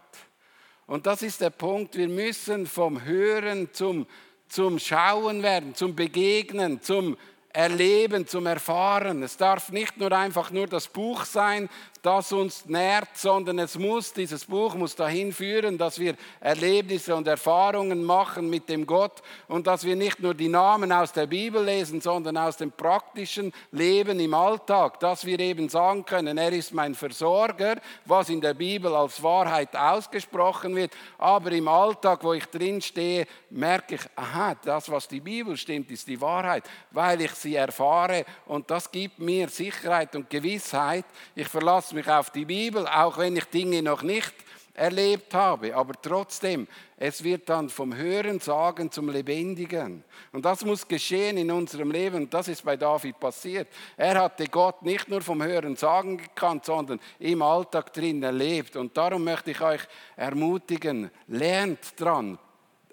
Und 0.87 1.05
das 1.05 1.21
ist 1.21 1.41
der 1.41 1.49
Punkt, 1.49 1.97
wir 1.97 2.07
müssen 2.07 2.65
vom 2.65 3.03
Hören 3.03 3.73
zum, 3.73 4.07
zum 4.47 4.79
Schauen 4.79 5.43
werden, 5.43 5.75
zum 5.75 5.95
Begegnen, 5.95 6.81
zum 6.81 7.17
Erleben, 7.55 8.27
zum 8.27 8.45
Erfahren. 8.47 9.23
Es 9.23 9.37
darf 9.37 9.71
nicht 9.71 9.97
nur 9.97 10.11
einfach 10.11 10.51
nur 10.51 10.67
das 10.67 10.87
Buch 10.87 11.23
sein, 11.23 11.69
das 12.05 12.31
uns 12.31 12.65
nährt, 12.65 13.09
sondern 13.15 13.57
es 13.57 13.77
muss, 13.77 14.13
dieses 14.13 14.45
Buch 14.45 14.75
muss 14.75 14.95
dahin 14.95 15.33
führen, 15.33 15.77
dass 15.77 15.97
wir 15.97 16.15
Erlebnisse 16.39 17.15
und 17.15 17.27
Erfahrungen 17.27 18.03
machen 18.03 18.49
mit 18.49 18.69
dem 18.69 18.85
Gott 18.85 19.23
und 19.47 19.65
dass 19.65 19.83
wir 19.83 19.95
nicht 19.95 20.19
nur 20.19 20.35
die 20.35 20.47
Namen 20.47 20.91
aus 20.91 21.11
der 21.13 21.25
Bibel 21.25 21.63
lesen, 21.63 22.01
sondern 22.01 22.37
aus 22.37 22.57
dem 22.57 22.71
praktischen 22.71 23.51
Leben 23.71 24.19
im 24.19 24.33
Alltag, 24.35 24.99
dass 24.99 25.25
wir 25.25 25.39
eben 25.39 25.67
sagen 25.67 26.05
können, 26.05 26.37
er 26.37 26.53
ist 26.53 26.73
mein 26.73 26.93
Versorger, 26.93 27.77
was 28.05 28.29
in 28.29 28.41
der 28.41 28.53
Bibel 28.53 28.93
als 28.93 29.23
Wahrheit 29.23 29.75
ausgesprochen 29.75 30.75
wird, 30.75 30.91
aber 31.17 31.51
im 31.53 31.67
Alltag, 31.67 32.23
wo 32.23 32.33
ich 32.33 32.45
drin 32.45 32.81
stehe, 32.81 33.25
merke 33.49 33.95
ich, 33.95 34.01
aha, 34.15 34.55
das, 34.63 34.91
was 34.91 35.07
die 35.07 35.21
Bibel 35.21 35.57
stimmt, 35.57 35.89
ist 35.89 36.07
die 36.07 36.21
Wahrheit, 36.21 36.65
weil 36.91 37.21
ich 37.21 37.31
sie 37.31 37.55
erfahre 37.55 38.25
und 38.45 38.69
das 38.69 38.91
gibt 38.91 39.17
mir 39.17 39.49
Sicherheit 39.49 40.15
und 40.15 40.29
Gewissheit. 40.29 41.05
Ich 41.33 41.47
verlasse 41.47 41.94
mich 41.95 42.07
auf 42.07 42.29
die 42.29 42.45
Bibel, 42.45 42.87
auch 42.87 43.17
wenn 43.17 43.35
ich 43.35 43.45
Dinge 43.45 43.81
noch 43.81 44.03
nicht 44.03 44.33
erlebt 44.75 45.33
habe. 45.33 45.75
Aber 45.75 45.93
trotzdem, 46.01 46.67
es 46.97 47.23
wird 47.23 47.49
dann 47.49 47.69
vom 47.69 47.95
Hören 47.95 48.39
sagen 48.39 48.91
zum 48.91 49.09
Lebendigen. 49.09 50.03
Und 50.31 50.45
das 50.45 50.63
muss 50.63 50.87
geschehen 50.87 51.37
in 51.37 51.49
unserem 51.49 51.91
Leben. 51.91 52.29
Das 52.29 52.47
ist 52.47 52.63
bei 52.63 52.77
David 52.77 53.19
passiert. 53.19 53.67
Er 53.97 54.21
hatte 54.21 54.45
Gott 54.47 54.81
nicht 54.83 55.07
nur 55.09 55.21
vom 55.21 55.41
Hören 55.41 55.75
sagen 55.75 56.17
gekannt, 56.17 56.65
sondern 56.65 56.99
im 57.19 57.41
Alltag 57.41 57.93
drin 57.93 58.21
erlebt. 58.21 58.75
Und 58.75 58.95
darum 58.95 59.23
möchte 59.23 59.51
ich 59.51 59.61
euch 59.61 59.81
ermutigen, 60.15 61.09
lernt 61.27 61.99
dran, 61.99 62.37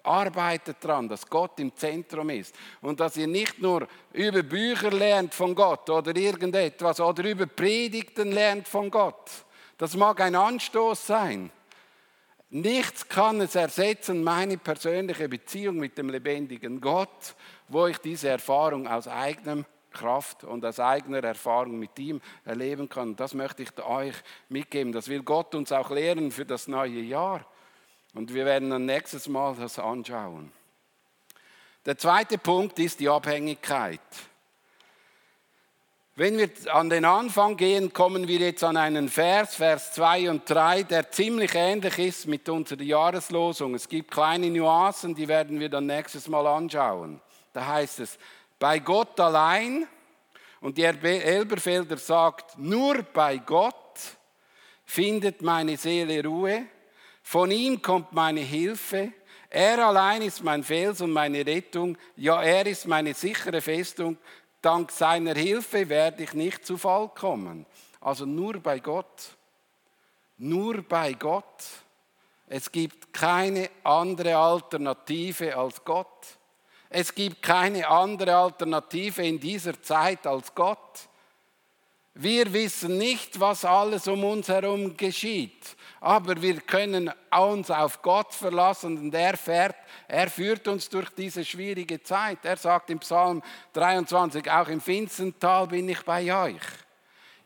arbeitet 0.02 0.76
dran, 0.80 1.08
dass 1.08 1.26
Gott 1.26 1.58
im 1.60 1.74
Zentrum 1.74 2.30
ist 2.30 2.54
und 2.80 3.00
dass 3.00 3.16
ihr 3.16 3.26
nicht 3.26 3.60
nur 3.60 3.86
über 4.12 4.42
Bücher 4.42 4.90
lernt 4.90 5.34
von 5.34 5.54
Gott 5.54 5.88
oder 5.90 6.14
irgendetwas 6.16 7.00
oder 7.00 7.24
über 7.24 7.46
Predigten 7.46 8.32
lernt 8.32 8.68
von 8.68 8.90
Gott. 8.90 9.30
Das 9.78 9.96
mag 9.96 10.20
ein 10.20 10.34
Anstoß 10.34 11.06
sein. 11.06 11.50
Nichts 12.50 13.08
kann 13.08 13.40
es 13.40 13.54
ersetzen, 13.54 14.22
meine 14.22 14.58
persönliche 14.58 15.28
Beziehung 15.28 15.76
mit 15.76 15.96
dem 15.96 16.10
lebendigen 16.10 16.80
Gott, 16.80 17.34
wo 17.68 17.86
ich 17.86 17.98
diese 17.98 18.28
Erfahrung 18.28 18.86
aus 18.86 19.08
eigenem 19.08 19.64
Kraft 19.92 20.44
und 20.44 20.64
aus 20.64 20.80
eigener 20.80 21.22
Erfahrung 21.22 21.78
mit 21.78 21.98
ihm 21.98 22.20
erleben 22.44 22.88
kann. 22.88 23.16
Das 23.16 23.34
möchte 23.34 23.62
ich 23.62 23.70
euch 23.82 24.14
mitgeben. 24.48 24.92
Das 24.92 25.08
will 25.08 25.22
Gott 25.22 25.54
uns 25.54 25.72
auch 25.72 25.90
lehren 25.90 26.30
für 26.30 26.44
das 26.44 26.68
neue 26.68 27.00
Jahr. 27.00 27.46
Und 28.14 28.34
wir 28.34 28.44
werden 28.44 28.70
dann 28.70 28.86
nächstes 28.86 29.28
Mal 29.28 29.54
das 29.54 29.78
anschauen. 29.78 30.52
Der 31.86 31.98
zweite 31.98 32.38
Punkt 32.38 32.78
ist 32.78 33.00
die 33.00 33.08
Abhängigkeit. 33.08 34.00
Wenn 36.14 36.36
wir 36.36 36.50
an 36.74 36.90
den 36.90 37.06
Anfang 37.06 37.56
gehen, 37.56 37.94
kommen 37.94 38.28
wir 38.28 38.38
jetzt 38.38 38.62
an 38.62 38.76
einen 38.76 39.08
Vers, 39.08 39.54
Vers 39.54 39.92
2 39.94 40.28
und 40.28 40.48
3, 40.48 40.82
der 40.82 41.10
ziemlich 41.10 41.54
ähnlich 41.54 41.98
ist 41.98 42.26
mit 42.26 42.48
unserer 42.50 42.82
Jahreslosung. 42.82 43.74
Es 43.74 43.88
gibt 43.88 44.10
kleine 44.10 44.50
Nuancen, 44.50 45.14
die 45.14 45.26
werden 45.26 45.58
wir 45.58 45.70
dann 45.70 45.86
nächstes 45.86 46.28
Mal 46.28 46.46
anschauen. 46.46 47.18
Da 47.54 47.66
heißt 47.66 48.00
es, 48.00 48.18
bei 48.58 48.78
Gott 48.78 49.18
allein. 49.18 49.88
Und 50.60 50.78
die 50.78 50.84
Elberfelder 50.84 51.96
sagt, 51.96 52.56
nur 52.56 53.02
bei 53.02 53.38
Gott 53.38 53.98
findet 54.84 55.42
meine 55.42 55.76
Seele 55.76 56.22
Ruhe. 56.22 56.66
Von 57.22 57.50
ihm 57.50 57.80
kommt 57.80 58.12
meine 58.12 58.40
Hilfe. 58.40 59.12
Er 59.48 59.86
allein 59.86 60.22
ist 60.22 60.42
mein 60.42 60.64
Fels 60.64 61.00
und 61.00 61.12
meine 61.12 61.46
Rettung. 61.46 61.96
Ja, 62.16 62.42
er 62.42 62.66
ist 62.66 62.86
meine 62.86 63.14
sichere 63.14 63.60
Festung. 63.60 64.16
Dank 64.60 64.90
seiner 64.90 65.34
Hilfe 65.34 65.88
werde 65.88 66.22
ich 66.22 66.34
nicht 66.34 66.64
zu 66.64 66.78
Fall 66.78 67.08
kommen. 67.08 67.66
Also 68.00 68.24
nur 68.26 68.58
bei 68.60 68.78
Gott. 68.78 69.36
Nur 70.38 70.82
bei 70.82 71.12
Gott. 71.14 71.64
Es 72.48 72.70
gibt 72.70 73.12
keine 73.12 73.70
andere 73.82 74.36
Alternative 74.36 75.56
als 75.56 75.84
Gott. 75.84 76.38
Es 76.90 77.14
gibt 77.14 77.42
keine 77.42 77.88
andere 77.88 78.36
Alternative 78.36 79.22
in 79.22 79.40
dieser 79.40 79.80
Zeit 79.80 80.26
als 80.26 80.54
Gott. 80.54 81.08
Wir 82.14 82.52
wissen 82.52 82.98
nicht, 82.98 83.40
was 83.40 83.64
alles 83.64 84.06
um 84.06 84.22
uns 84.24 84.48
herum 84.48 84.96
geschieht, 84.98 85.76
aber 85.98 86.40
wir 86.42 86.60
können 86.60 87.10
uns 87.30 87.70
auf 87.70 88.02
Gott 88.02 88.34
verlassen 88.34 88.98
und 88.98 89.14
er 89.14 89.34
fährt, 89.38 89.76
er 90.08 90.28
führt 90.28 90.68
uns 90.68 90.90
durch 90.90 91.08
diese 91.10 91.42
schwierige 91.42 92.02
Zeit. 92.02 92.44
Er 92.44 92.58
sagt 92.58 92.90
im 92.90 92.98
Psalm 92.98 93.42
23, 93.72 94.50
auch 94.50 94.68
im 94.68 94.82
finstern 94.82 95.34
bin 95.68 95.88
ich 95.88 96.02
bei 96.02 96.34
euch. 96.34 96.62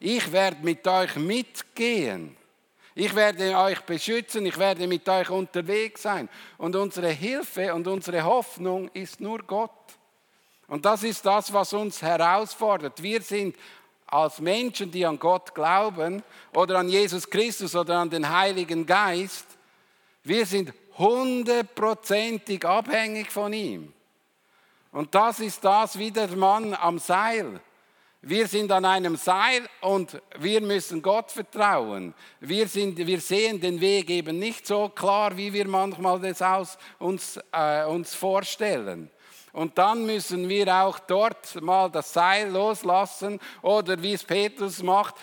Ich 0.00 0.32
werde 0.32 0.58
mit 0.62 0.86
euch 0.88 1.14
mitgehen. 1.14 2.36
Ich 2.96 3.14
werde 3.14 3.56
euch 3.56 3.80
beschützen, 3.82 4.46
ich 4.46 4.58
werde 4.58 4.86
mit 4.88 5.08
euch 5.08 5.30
unterwegs 5.30 6.02
sein. 6.02 6.28
Und 6.58 6.74
unsere 6.74 7.10
Hilfe 7.10 7.72
und 7.72 7.86
unsere 7.86 8.24
Hoffnung 8.24 8.88
ist 8.94 9.20
nur 9.20 9.38
Gott. 9.40 9.70
Und 10.66 10.84
das 10.84 11.04
ist 11.04 11.24
das, 11.24 11.52
was 11.52 11.72
uns 11.72 12.02
herausfordert. 12.02 13.00
Wir 13.00 13.20
sind 13.22 13.54
als 14.06 14.40
Menschen, 14.40 14.90
die 14.90 15.04
an 15.04 15.18
Gott 15.18 15.54
glauben 15.54 16.22
oder 16.54 16.78
an 16.78 16.88
Jesus 16.88 17.28
Christus 17.28 17.74
oder 17.74 17.98
an 17.98 18.10
den 18.10 18.28
Heiligen 18.28 18.86
Geist, 18.86 19.46
wir 20.22 20.46
sind 20.46 20.72
hundertprozentig 20.98 22.64
abhängig 22.64 23.30
von 23.30 23.52
ihm. 23.52 23.92
Und 24.92 25.14
das 25.14 25.40
ist 25.40 25.64
das 25.64 25.98
wie 25.98 26.10
der 26.10 26.28
Mann 26.36 26.74
am 26.74 26.98
Seil. 26.98 27.60
Wir 28.22 28.48
sind 28.48 28.72
an 28.72 28.84
einem 28.84 29.14
Seil 29.16 29.68
und 29.82 30.20
wir 30.38 30.60
müssen 30.60 31.02
Gott 31.02 31.30
vertrauen. 31.30 32.14
Wir, 32.40 32.66
sind, 32.66 32.96
wir 32.96 33.20
sehen 33.20 33.60
den 33.60 33.80
Weg 33.80 34.10
eben 34.10 34.38
nicht 34.38 34.66
so 34.66 34.88
klar, 34.88 35.36
wie 35.36 35.52
wir 35.52 35.68
manchmal 35.68 36.18
das 36.18 36.42
aus 36.42 36.78
uns, 36.98 37.38
äh, 37.52 37.84
uns 37.84 38.14
vorstellen. 38.14 39.10
Und 39.56 39.78
dann 39.78 40.04
müssen 40.04 40.50
wir 40.50 40.68
auch 40.82 40.98
dort 40.98 41.62
mal 41.62 41.88
das 41.88 42.12
Seil 42.12 42.50
loslassen 42.50 43.40
oder 43.62 44.02
wie 44.02 44.12
es 44.12 44.22
Petrus 44.22 44.82
macht, 44.82 45.14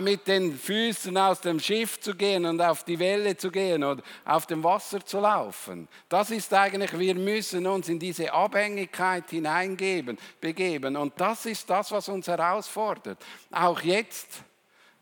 mit 0.00 0.26
den 0.26 0.56
Füßen 0.56 1.14
aus 1.18 1.42
dem 1.42 1.60
Schiff 1.60 2.00
zu 2.00 2.14
gehen 2.14 2.46
und 2.46 2.62
auf 2.62 2.84
die 2.84 2.98
Welle 2.98 3.36
zu 3.36 3.50
gehen 3.50 3.84
oder 3.84 4.02
auf 4.24 4.46
dem 4.46 4.64
Wasser 4.64 5.04
zu 5.04 5.20
laufen. 5.20 5.88
Das 6.08 6.30
ist 6.30 6.54
eigentlich, 6.54 6.98
wir 6.98 7.14
müssen 7.14 7.66
uns 7.66 7.90
in 7.90 7.98
diese 7.98 8.32
Abhängigkeit 8.32 9.28
hineingeben, 9.28 10.16
begeben. 10.40 10.96
Und 10.96 11.20
das 11.20 11.44
ist 11.44 11.68
das, 11.68 11.92
was 11.92 12.08
uns 12.08 12.28
herausfordert. 12.28 13.18
Auch 13.50 13.82
jetzt 13.82 14.42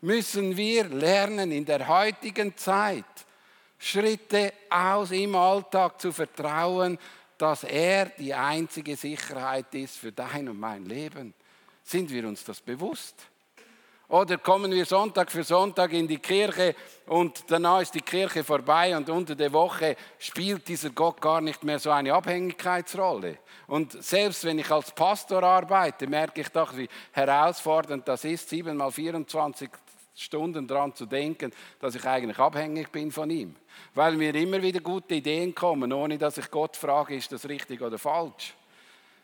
müssen 0.01 0.57
wir 0.57 0.83
lernen, 0.89 1.53
in 1.53 1.63
der 1.63 1.87
heutigen 1.87 2.57
Zeit 2.57 3.05
Schritte 3.83 4.53
aus 4.69 5.11
im 5.11 5.33
Alltag 5.35 5.99
zu 5.99 6.11
vertrauen, 6.11 6.99
dass 7.41 7.63
er 7.63 8.05
die 8.05 8.33
einzige 8.35 8.95
Sicherheit 8.95 9.73
ist 9.73 9.97
für 9.97 10.11
dein 10.11 10.47
und 10.47 10.59
mein 10.59 10.85
Leben. 10.85 11.33
Sind 11.83 12.11
wir 12.11 12.27
uns 12.27 12.43
das 12.43 12.61
bewusst? 12.61 13.15
Oder 14.09 14.37
kommen 14.37 14.71
wir 14.71 14.85
Sonntag 14.85 15.31
für 15.31 15.43
Sonntag 15.43 15.93
in 15.93 16.07
die 16.07 16.19
Kirche 16.19 16.75
und 17.07 17.45
danach 17.47 17.81
ist 17.81 17.95
die 17.95 18.01
Kirche 18.01 18.43
vorbei 18.43 18.95
und 18.95 19.09
unter 19.09 19.35
der 19.35 19.51
Woche 19.53 19.95
spielt 20.19 20.67
dieser 20.67 20.89
Gott 20.91 21.19
gar 21.19 21.41
nicht 21.41 21.63
mehr 21.63 21.79
so 21.79 21.89
eine 21.89 22.13
Abhängigkeitsrolle. 22.13 23.37
Und 23.67 24.03
selbst 24.03 24.43
wenn 24.43 24.59
ich 24.59 24.69
als 24.69 24.91
Pastor 24.91 25.41
arbeite, 25.41 26.07
merke 26.07 26.41
ich 26.41 26.49
doch, 26.49 26.75
wie 26.75 26.89
herausfordernd 27.13 28.07
das 28.07 28.25
ist, 28.25 28.49
7 28.49 28.75
mal 28.75 28.91
24 28.91 29.69
Stunden 30.21 30.67
daran 30.67 30.93
zu 30.93 31.05
denken, 31.05 31.51
dass 31.79 31.95
ich 31.95 32.05
eigentlich 32.05 32.39
abhängig 32.39 32.91
bin 32.91 33.11
von 33.11 33.29
ihm. 33.29 33.55
Weil 33.93 34.15
mir 34.15 34.33
immer 34.35 34.61
wieder 34.61 34.79
gute 34.79 35.15
Ideen 35.15 35.55
kommen, 35.55 35.91
ohne 35.91 36.17
dass 36.17 36.37
ich 36.37 36.49
Gott 36.51 36.77
frage, 36.77 37.15
ist 37.15 37.31
das 37.31 37.47
richtig 37.47 37.81
oder 37.81 37.97
falsch. 37.97 38.53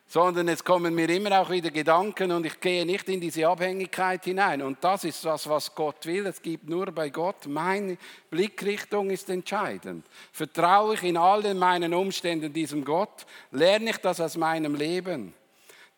Sondern 0.09 0.47
es 0.47 0.63
kommen 0.63 0.95
mir 0.95 1.09
immer 1.09 1.41
auch 1.41 1.49
wieder 1.49 1.69
Gedanken 1.69 2.31
und 2.31 2.45
ich 2.45 2.61
gehe 2.61 2.85
nicht 2.85 3.09
in 3.09 3.19
diese 3.19 3.45
Abhängigkeit 3.45 4.23
hinein. 4.23 4.61
Und 4.61 4.81
das 4.81 5.03
ist 5.03 5.23
das, 5.25 5.49
was 5.49 5.75
Gott 5.75 6.05
will. 6.05 6.25
Es 6.27 6.41
gibt 6.41 6.69
nur 6.69 6.85
bei 6.93 7.09
Gott. 7.09 7.45
Meine 7.45 7.97
Blickrichtung 8.29 9.09
ist 9.09 9.29
entscheidend. 9.29 10.05
Vertraue 10.31 10.93
ich 10.93 11.03
in 11.03 11.17
allen 11.17 11.59
meinen 11.59 11.93
Umständen 11.93 12.53
diesem 12.53 12.85
Gott? 12.85 13.25
Lerne 13.51 13.89
ich 13.89 13.97
das 13.97 14.21
aus 14.21 14.37
meinem 14.37 14.75
Leben? 14.75 15.33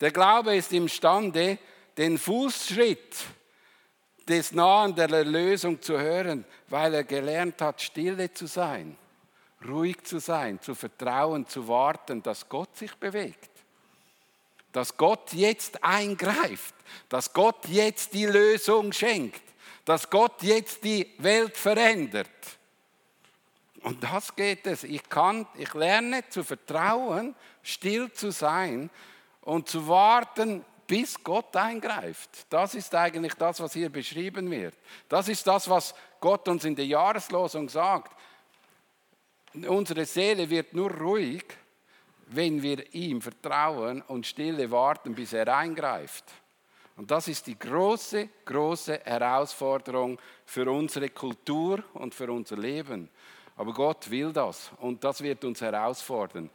Der 0.02 0.12
Glaube 0.12 0.56
ist 0.56 0.74
imstande, 0.74 1.60
den 1.98 2.18
Fußschritt 2.18 3.16
des 4.30 4.52
Nahen 4.52 4.96
der 4.96 5.10
Erlösung 5.10 5.82
zu 5.82 6.00
hören, 6.00 6.46
weil 6.68 6.94
er 6.94 7.04
gelernt 7.04 7.62
hat, 7.62 7.82
stille 7.82 8.32
zu 8.32 8.46
sein, 8.46 8.96
ruhig 9.68 10.04
zu 10.04 10.20
sein, 10.20 10.62
zu 10.62 10.76
vertrauen, 10.76 11.48
zu 11.48 11.68
warten, 11.68 12.22
dass 12.22 12.48
Gott 12.48 12.78
sich 12.78 12.94
bewegt. 12.96 13.50
Dass 14.72 14.96
Gott 14.96 15.34
jetzt 15.34 15.84
eingreift, 15.84 16.76
dass 17.10 17.34
Gott 17.34 17.68
jetzt 17.68 18.14
die 18.14 18.28
Lösung 18.28 18.94
schenkt, 18.94 19.42
dass 19.84 20.08
Gott 20.12 20.44
jetzt 20.44 20.84
die 20.84 21.12
Welt 21.18 21.58
verändert. 21.58 22.30
Und 23.82 24.04
das 24.04 24.36
geht 24.36 24.68
es. 24.68 24.84
Ich 24.84 25.10
kann, 25.10 25.48
ich 25.56 25.74
lerne 25.74 26.28
zu 26.30 26.44
vertrauen, 26.44 27.34
still 27.64 28.12
zu 28.12 28.32
sein 28.32 28.92
und 29.42 29.68
zu 29.70 29.88
warten, 29.88 30.64
bis 30.90 31.24
Gott 31.24 31.56
eingreift. 31.56 32.48
Das 32.50 32.74
ist 32.74 32.94
eigentlich 32.96 33.36
das, 33.36 33.60
was 33.60 33.74
hier 33.74 33.90
beschrieben 33.90 34.50
wird. 34.50 34.74
Das 35.08 35.30
ist 35.30 35.46
das, 35.46 35.70
was 35.70 35.94
Gott 36.20 36.48
uns 36.48 36.66
in 36.66 36.76
der 36.76 36.88
Jahreslosung 36.88 37.70
sagt. 37.70 38.12
Unsere 39.54 40.04
Seele 40.06 40.50
wird 40.50 40.74
nur 40.74 40.90
ruhig, 40.92 41.46
wenn 42.26 42.60
wir 42.64 42.92
ihm 42.96 43.22
vertrauen 43.22 44.02
und 44.02 44.26
stille 44.26 44.70
warten, 44.72 45.14
bis 45.14 45.34
er 45.34 45.56
eingreift. 45.56 46.26
Und 46.98 47.12
das 47.12 47.28
ist 47.28 47.46
die 47.46 47.58
große, 47.58 48.28
große 48.46 49.02
Herausforderung 49.04 50.20
für 50.44 50.72
unsere 50.72 51.10
Kultur 51.10 51.84
und 51.94 52.16
für 52.16 52.32
unser 52.32 52.58
Leben. 52.58 53.10
Aber 53.58 53.74
Gott 53.74 54.10
will 54.10 54.34
das 54.34 54.72
und 54.80 55.04
das 55.04 55.22
wird 55.22 55.46
uns 55.46 55.62
herausfordern 55.62 56.50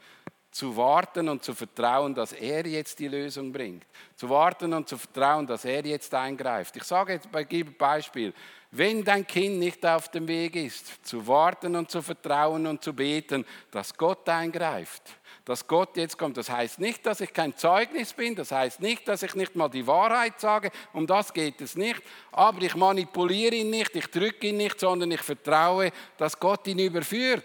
zu 0.55 0.77
warten 0.77 1.27
und 1.27 1.43
zu 1.43 1.53
vertrauen, 1.53 2.15
dass 2.15 2.31
er 2.31 2.65
jetzt 2.65 2.97
die 2.99 3.09
Lösung 3.09 3.51
bringt. 3.51 3.85
Zu 4.15 4.29
warten 4.29 4.71
und 4.71 4.87
zu 4.87 4.97
vertrauen, 4.97 5.45
dass 5.45 5.65
er 5.65 5.85
jetzt 5.85 6.13
eingreift. 6.13 6.77
Ich 6.77 6.85
sage 6.85 7.11
jetzt, 7.11 7.27
ich 7.37 7.49
gebe 7.49 7.71
ein 7.71 7.77
Beispiel. 7.77 8.33
Wenn 8.71 9.03
dein 9.03 9.27
Kind 9.27 9.59
nicht 9.59 9.85
auf 9.85 10.07
dem 10.07 10.25
Weg 10.29 10.55
ist, 10.55 11.05
zu 11.05 11.27
warten 11.27 11.75
und 11.75 11.91
zu 11.91 12.01
vertrauen 12.01 12.65
und 12.67 12.81
zu 12.81 12.93
beten, 12.93 13.45
dass 13.69 13.97
Gott 13.97 14.29
eingreift 14.29 15.03
dass 15.45 15.67
Gott 15.67 15.95
jetzt 15.95 16.17
kommt. 16.17 16.37
Das 16.37 16.49
heißt 16.49 16.79
nicht, 16.79 17.05
dass 17.05 17.21
ich 17.21 17.31
kein 17.31 17.55
Zeugnis 17.55 18.13
bin, 18.13 18.35
das 18.35 18.51
heißt 18.51 18.81
nicht, 18.81 19.07
dass 19.07 19.23
ich 19.23 19.35
nicht 19.35 19.55
mal 19.55 19.69
die 19.69 19.85
Wahrheit 19.85 20.39
sage, 20.39 20.71
um 20.91 21.05
das 21.05 21.31
geht 21.33 21.61
es 21.61 21.75
nicht, 21.75 22.01
aber 22.31 22.61
ich 22.63 22.75
manipuliere 22.75 23.55
ihn 23.55 23.69
nicht, 23.69 23.95
ich 23.95 24.07
drücke 24.07 24.47
ihn 24.47 24.57
nicht, 24.57 24.79
sondern 24.79 25.11
ich 25.11 25.21
vertraue, 25.21 25.91
dass 26.17 26.39
Gott 26.39 26.67
ihn 26.67 26.79
überführt. 26.79 27.43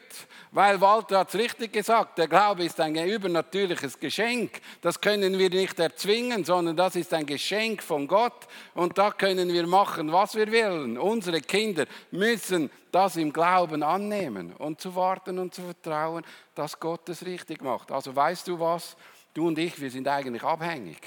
Weil 0.53 0.81
Walter 0.81 1.21
hat 1.21 1.29
es 1.29 1.39
richtig 1.39 1.73
gesagt, 1.73 2.19
der 2.19 2.27
Glaube 2.27 2.65
ist 2.65 2.81
ein 2.81 2.97
übernatürliches 2.97 4.01
Geschenk. 4.01 4.61
Das 4.81 5.01
können 5.01 5.39
wir 5.39 5.49
nicht 5.49 5.79
erzwingen, 5.79 6.45
sondern 6.45 6.77
das 6.77 6.97
ist 6.97 7.15
ein 7.15 7.25
Geschenk 7.25 7.83
von 7.83 8.09
Gott. 8.09 8.49
Und 8.75 8.99
da 8.99 9.13
können 9.13 9.53
wir 9.53 9.67
machen, 9.69 10.11
was 10.11 10.35
wir 10.35 10.51
wollen. 10.51 10.99
Unsere 10.99 11.41
Kinder 11.41 11.87
müssen 12.11 12.69
das 12.95 13.17
im 13.17 13.33
Glauben 13.33 13.83
annehmen 13.83 14.53
und 14.55 14.81
zu 14.81 14.95
warten 14.95 15.39
und 15.39 15.55
zu 15.55 15.63
vertrauen, 15.63 16.25
dass 16.55 16.79
Gott 16.79 17.09
es 17.09 17.25
richtig 17.25 17.63
macht. 17.63 17.91
Also 17.93 18.15
weißt 18.15 18.49
du 18.49 18.59
was? 18.59 18.97
Du 19.33 19.47
und 19.47 19.59
ich, 19.59 19.81
wir 19.81 19.91
sind 19.91 20.09
eigentlich 20.09 20.43
abhängig. 20.43 20.99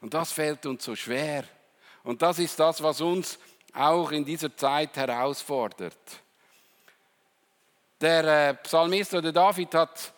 Und 0.00 0.14
das 0.14 0.32
fällt 0.32 0.66
uns 0.66 0.84
so 0.84 0.96
schwer. 0.96 1.44
Und 2.02 2.22
das 2.22 2.38
ist 2.38 2.58
das, 2.58 2.82
was 2.82 3.00
uns 3.00 3.38
auch 3.74 4.10
in 4.10 4.24
dieser 4.24 4.56
Zeit 4.56 4.96
herausfordert. 4.96 5.98
Der 8.00 8.48
äh, 8.48 8.54
Psalmist 8.54 9.14
oder 9.14 9.32
David 9.32 9.74
hat 9.74 10.12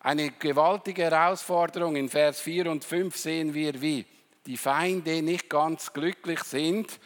eine 0.00 0.30
gewaltige 0.32 1.04
Herausforderung. 1.04 1.96
In 1.96 2.08
Vers 2.08 2.40
4 2.40 2.70
und 2.70 2.84
5 2.84 3.16
sehen 3.16 3.54
wir, 3.54 3.80
wie 3.80 4.04
die 4.46 4.56
Feinde 4.56 5.22
nicht 5.22 5.48
ganz 5.48 5.92
glücklich 5.92 6.42
sind, 6.44 6.98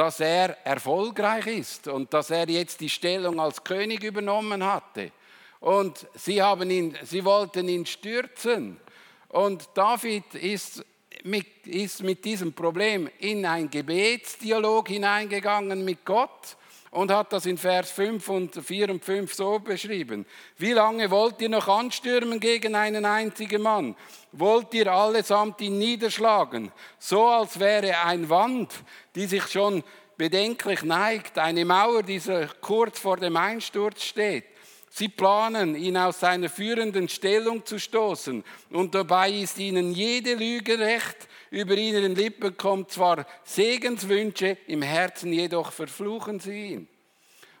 dass 0.00 0.18
er 0.18 0.56
erfolgreich 0.64 1.46
ist 1.46 1.86
und 1.86 2.14
dass 2.14 2.30
er 2.30 2.48
jetzt 2.48 2.80
die 2.80 2.88
Stellung 2.88 3.38
als 3.38 3.62
König 3.62 4.02
übernommen 4.02 4.64
hatte. 4.64 5.12
Und 5.60 6.06
sie, 6.14 6.40
haben 6.40 6.70
ihn, 6.70 6.96
sie 7.02 7.22
wollten 7.22 7.68
ihn 7.68 7.84
stürzen. 7.84 8.80
Und 9.28 9.68
David 9.74 10.34
ist 10.36 10.82
mit, 11.24 11.66
ist 11.66 12.02
mit 12.02 12.24
diesem 12.24 12.54
Problem 12.54 13.10
in 13.18 13.44
ein 13.44 13.68
Gebetsdialog 13.68 14.88
hineingegangen 14.88 15.84
mit 15.84 16.02
Gott 16.06 16.56
und 16.90 17.12
hat 17.12 17.32
das 17.32 17.46
in 17.46 17.56
Vers 17.56 17.90
5 17.92 18.28
und 18.28 18.54
4 18.54 18.90
und 18.90 19.04
5 19.04 19.32
so 19.32 19.58
beschrieben. 19.58 20.26
Wie 20.56 20.72
lange 20.72 21.10
wollt 21.10 21.40
ihr 21.40 21.48
noch 21.48 21.68
anstürmen 21.68 22.40
gegen 22.40 22.74
einen 22.74 23.04
einzigen 23.04 23.62
Mann? 23.62 23.96
Wollt 24.32 24.74
ihr 24.74 24.92
allesamt 24.92 25.60
ihn 25.60 25.78
niederschlagen? 25.78 26.72
So 26.98 27.28
als 27.28 27.60
wäre 27.60 28.04
ein 28.04 28.28
Wand, 28.28 28.72
die 29.14 29.26
sich 29.26 29.46
schon 29.46 29.84
bedenklich 30.16 30.82
neigt, 30.82 31.38
eine 31.38 31.64
Mauer, 31.64 32.02
die 32.02 32.20
kurz 32.60 32.98
vor 32.98 33.16
dem 33.16 33.36
Einsturz 33.36 34.02
steht. 34.02 34.44
Sie 34.92 35.08
planen, 35.08 35.76
ihn 35.76 35.96
aus 35.96 36.18
seiner 36.18 36.48
führenden 36.48 37.08
Stellung 37.08 37.64
zu 37.64 37.78
stoßen. 37.78 38.42
Und 38.70 38.92
dabei 38.94 39.30
ist 39.30 39.58
ihnen 39.58 39.92
jede 39.92 40.34
Lüge 40.34 40.78
recht. 40.80 41.28
Über 41.50 41.74
ihren 41.74 42.16
Lippen 42.16 42.56
kommt 42.56 42.90
zwar 42.90 43.24
Segenswünsche, 43.44 44.58
im 44.66 44.82
Herzen 44.82 45.32
jedoch 45.32 45.70
verfluchen 45.70 46.40
sie 46.40 46.72
ihn. 46.72 46.88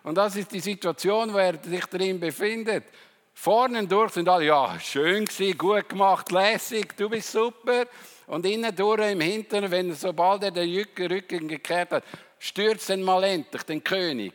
Und 0.02 0.16
das 0.16 0.34
ist 0.34 0.50
die 0.50 0.60
Situation, 0.60 1.32
wo 1.32 1.38
er 1.38 1.62
sich 1.62 1.86
drin 1.86 2.18
befindet. 2.18 2.84
Vorne 3.32 3.86
durch 3.86 4.12
sind 4.12 4.28
alle, 4.28 4.46
ja, 4.46 4.78
schön 4.80 5.24
gewesen, 5.24 5.56
gut 5.56 5.88
gemacht, 5.88 6.32
lässig, 6.32 6.96
du 6.96 7.08
bist 7.08 7.30
super. 7.30 7.86
Und 8.26 8.44
innen 8.44 8.74
durch 8.74 9.08
im 9.08 9.20
Hinteren, 9.20 9.70
wenn 9.70 9.94
sobald 9.94 10.42
er 10.42 10.50
den 10.50 10.74
Rücken 10.74 11.46
gekehrt 11.46 11.92
hat, 11.92 12.04
stürzt 12.38 12.90
dann 12.90 13.02
mal 13.02 13.22
endlich 13.22 13.62
den 13.62 13.84
König. 13.84 14.34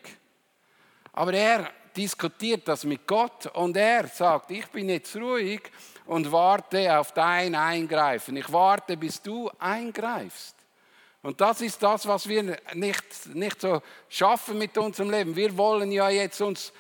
Aber 1.14 1.34
er 1.34 1.70
diskutiert 1.96 2.68
das 2.68 2.84
mit 2.84 3.08
Gott 3.08 3.48
und 3.54 3.78
er 3.78 4.08
sagt, 4.08 4.52
ich 4.52 4.68
bin 4.68 4.90
jetzt 4.90 5.16
ruhig 5.16 5.62
und 6.06 6.32
warte 6.32 6.98
auf 6.98 7.12
dein 7.14 7.56
Eingreifen. 7.56 8.38
Ich 8.38 8.52
warte, 8.52 8.98
bis 8.98 9.22
du 9.22 9.50
eingreifst. 9.60 10.56
Und 11.22 11.42
das 11.42 11.62
ist 11.62 11.82
das, 11.82 12.06
was 12.06 12.28
wir 12.28 12.58
nicht, 12.74 13.04
nicht 13.34 13.62
so 13.62 13.82
schaffen 14.10 14.60
mit 14.60 14.78
unserem 14.78 15.10
Leben. 15.10 15.36
Wir 15.36 15.58
wollen 15.58 15.92
ja 15.92 16.10
jetzt 16.10 16.40
uns 16.42 16.72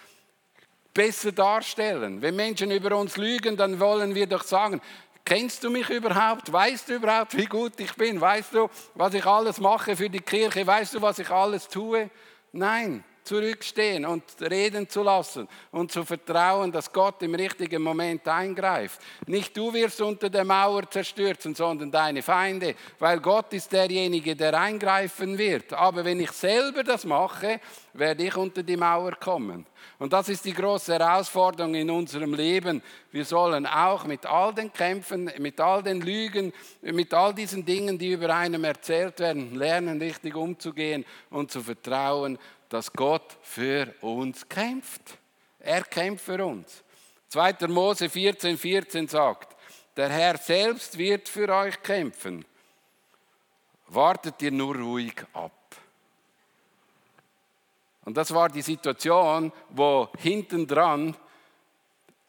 besser 0.93 1.32
darstellen. 1.32 2.21
Wenn 2.21 2.36
Menschen 2.36 2.69
über 2.69 2.95
uns 2.95 3.17
lügen, 3.17 3.58
dann 3.58 3.80
wollen 3.80 4.13
wir 4.13 4.28
doch 4.28 4.43
sagen, 4.43 4.82
kennst 5.25 5.63
du 5.63 5.71
mich 5.71 5.89
überhaupt? 5.89 6.54
Weißt 6.54 6.89
du 6.89 6.93
überhaupt, 6.93 7.36
wie 7.36 7.47
gut 7.47 7.80
ich 7.80 7.93
bin? 7.95 8.21
Weißt 8.21 8.54
du, 8.54 8.69
was 8.93 9.15
ich 9.15 9.25
alles 9.25 9.60
mache 9.60 9.95
für 9.95 10.10
die 10.12 10.21
Kirche? 10.21 10.65
Weißt 10.65 10.93
du, 10.93 11.01
was 11.01 11.17
ich 11.17 11.30
alles 11.32 11.67
tue? 11.67 12.12
Nein, 12.51 13.04
zurückstehen 13.25 14.05
und 14.05 14.23
reden 14.39 14.88
zu 14.88 15.03
lassen 15.03 15.47
und 15.71 15.91
zu 15.91 16.05
vertrauen, 16.05 16.71
dass 16.71 16.91
Gott 16.91 17.21
im 17.23 17.35
richtigen 17.35 17.81
Moment 17.81 18.27
eingreift. 18.27 19.01
Nicht 19.27 19.55
du 19.57 19.73
wirst 19.73 20.01
unter 20.01 20.29
der 20.29 20.45
Mauer 20.45 20.89
zerstürzen, 20.89 21.55
sondern 21.55 21.91
deine 21.91 22.21
Feinde, 22.21 22.75
weil 22.99 23.19
Gott 23.19 23.53
ist 23.53 23.71
derjenige, 23.71 24.35
der 24.35 24.59
eingreifen 24.59 25.38
wird. 25.38 25.73
Aber 25.73 26.05
wenn 26.05 26.19
ich 26.19 26.31
selber 26.31 26.83
das 26.83 27.05
mache, 27.05 27.59
werde 27.93 28.23
ich 28.23 28.35
unter 28.35 28.63
die 28.63 28.77
Mauer 28.77 29.11
kommen. 29.13 29.65
Und 29.97 30.11
das 30.11 30.27
ist 30.29 30.43
die 30.43 30.53
große 30.53 30.93
Herausforderung 30.93 31.73
in 31.75 31.89
unserem 31.89 32.33
Leben. 32.33 32.81
Wir 33.11 33.23
sollen 33.23 33.65
auch 33.65 34.03
mit 34.05 34.25
all 34.25 34.53
den 34.53 34.73
Kämpfen, 34.73 35.31
mit 35.39 35.59
all 35.61 35.81
den 35.83 36.01
Lügen, 36.01 36.51
mit 36.81 37.13
all 37.13 37.33
diesen 37.33 37.65
Dingen, 37.65 37.97
die 37.97 38.11
über 38.11 38.35
einem 38.35 38.65
erzählt 38.65 39.19
werden, 39.19 39.55
lernen, 39.55 40.01
richtig 40.01 40.35
umzugehen 40.35 41.05
und 41.29 41.49
zu 41.49 41.61
vertrauen, 41.61 42.38
dass 42.69 42.91
Gott 42.91 43.38
für 43.41 43.93
uns 44.01 44.47
kämpft. 44.47 45.17
Er 45.60 45.84
kämpft 45.84 46.25
für 46.25 46.45
uns. 46.45 46.84
2. 47.30 47.67
Mose 47.67 48.10
14, 48.10 48.58
14 48.58 49.08
sagt, 49.08 49.56
der 49.95 50.10
Herr 50.10 50.38
selbst 50.38 50.97
wird 50.97 51.30
für 51.30 51.49
euch 51.49 51.82
kämpfen. 51.82 52.45
Wartet 53.88 54.41
ihr 54.41 54.51
nur 54.51 54.75
ruhig 54.75 55.15
ab. 55.34 55.51
Und 58.04 58.17
das 58.17 58.34
war 58.34 58.49
die 58.49 58.62
Situation, 58.62 59.51
wo 59.69 60.10
hinten 60.17 60.67
dran 60.67 61.15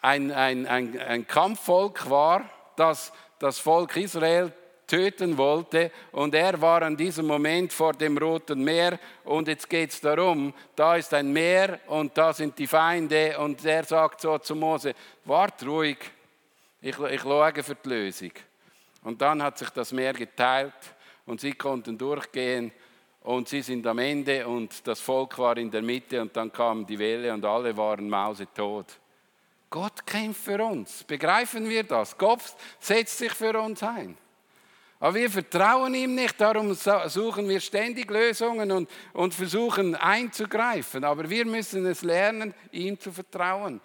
ein, 0.00 0.30
ein, 0.30 0.66
ein, 0.66 0.98
ein 0.98 1.26
Kampfvolk 1.26 2.08
war, 2.08 2.48
das 2.76 3.12
das 3.38 3.58
Volk 3.58 3.96
Israel 3.96 4.52
töten 4.86 5.36
wollte. 5.36 5.90
Und 6.12 6.34
er 6.34 6.60
war 6.60 6.82
an 6.82 6.96
diesem 6.96 7.26
Moment 7.26 7.72
vor 7.72 7.92
dem 7.92 8.16
Roten 8.16 8.62
Meer. 8.62 8.98
Und 9.24 9.48
jetzt 9.48 9.68
geht 9.68 9.90
es 9.90 10.00
darum, 10.00 10.52
da 10.74 10.96
ist 10.96 11.12
ein 11.14 11.32
Meer 11.32 11.80
und 11.86 12.16
da 12.16 12.32
sind 12.32 12.58
die 12.58 12.66
Feinde. 12.66 13.38
Und 13.38 13.64
er 13.64 13.84
sagt 13.84 14.20
so 14.20 14.38
zu 14.38 14.54
Mose, 14.54 14.94
wart 15.24 15.64
ruhig, 15.66 15.98
ich, 16.80 16.98
ich 16.98 17.20
schaue 17.20 17.62
für 17.62 17.74
die 17.74 17.88
Lösung. 17.88 18.32
Und 19.02 19.20
dann 19.20 19.42
hat 19.42 19.58
sich 19.58 19.70
das 19.70 19.92
Meer 19.92 20.12
geteilt 20.12 20.74
und 21.26 21.40
sie 21.40 21.52
konnten 21.52 21.96
durchgehen 21.96 22.72
und 23.22 23.48
sie 23.48 23.62
sind 23.62 23.86
am 23.86 23.98
Ende 23.98 24.46
und 24.46 24.86
das 24.86 25.00
Volk 25.00 25.36
war 25.38 25.56
in 25.56 25.70
der 25.70 25.82
Mitte 25.82 26.22
und 26.22 26.36
dann 26.36 26.52
kam 26.52 26.86
die 26.86 26.98
Welle 26.98 27.32
und 27.32 27.44
alle 27.44 27.76
waren 27.76 28.08
mausetot. 28.08 28.86
Gott 29.68 30.06
kämpft 30.06 30.44
für 30.44 30.62
uns. 30.62 31.02
Begreifen 31.04 31.68
wir 31.68 31.82
das? 31.82 32.16
Gott 32.16 32.40
setzt 32.78 33.18
sich 33.18 33.32
für 33.32 33.60
uns 33.60 33.82
ein. 33.82 34.16
Aber 34.98 35.14
wir 35.14 35.30
vertrauen 35.30 35.94
ihm 35.94 36.14
nicht, 36.14 36.40
darum 36.40 36.72
suchen 36.74 37.48
wir 37.48 37.60
ständig 37.60 38.10
Lösungen 38.10 38.72
und, 38.72 38.88
und 39.12 39.34
versuchen 39.34 39.94
einzugreifen. 39.94 41.04
Aber 41.04 41.28
wir 41.28 41.44
müssen 41.44 41.84
es 41.84 42.02
lernen, 42.02 42.54
ihm 42.72 42.98
zu 42.98 43.12
vertrauen. 43.12 43.80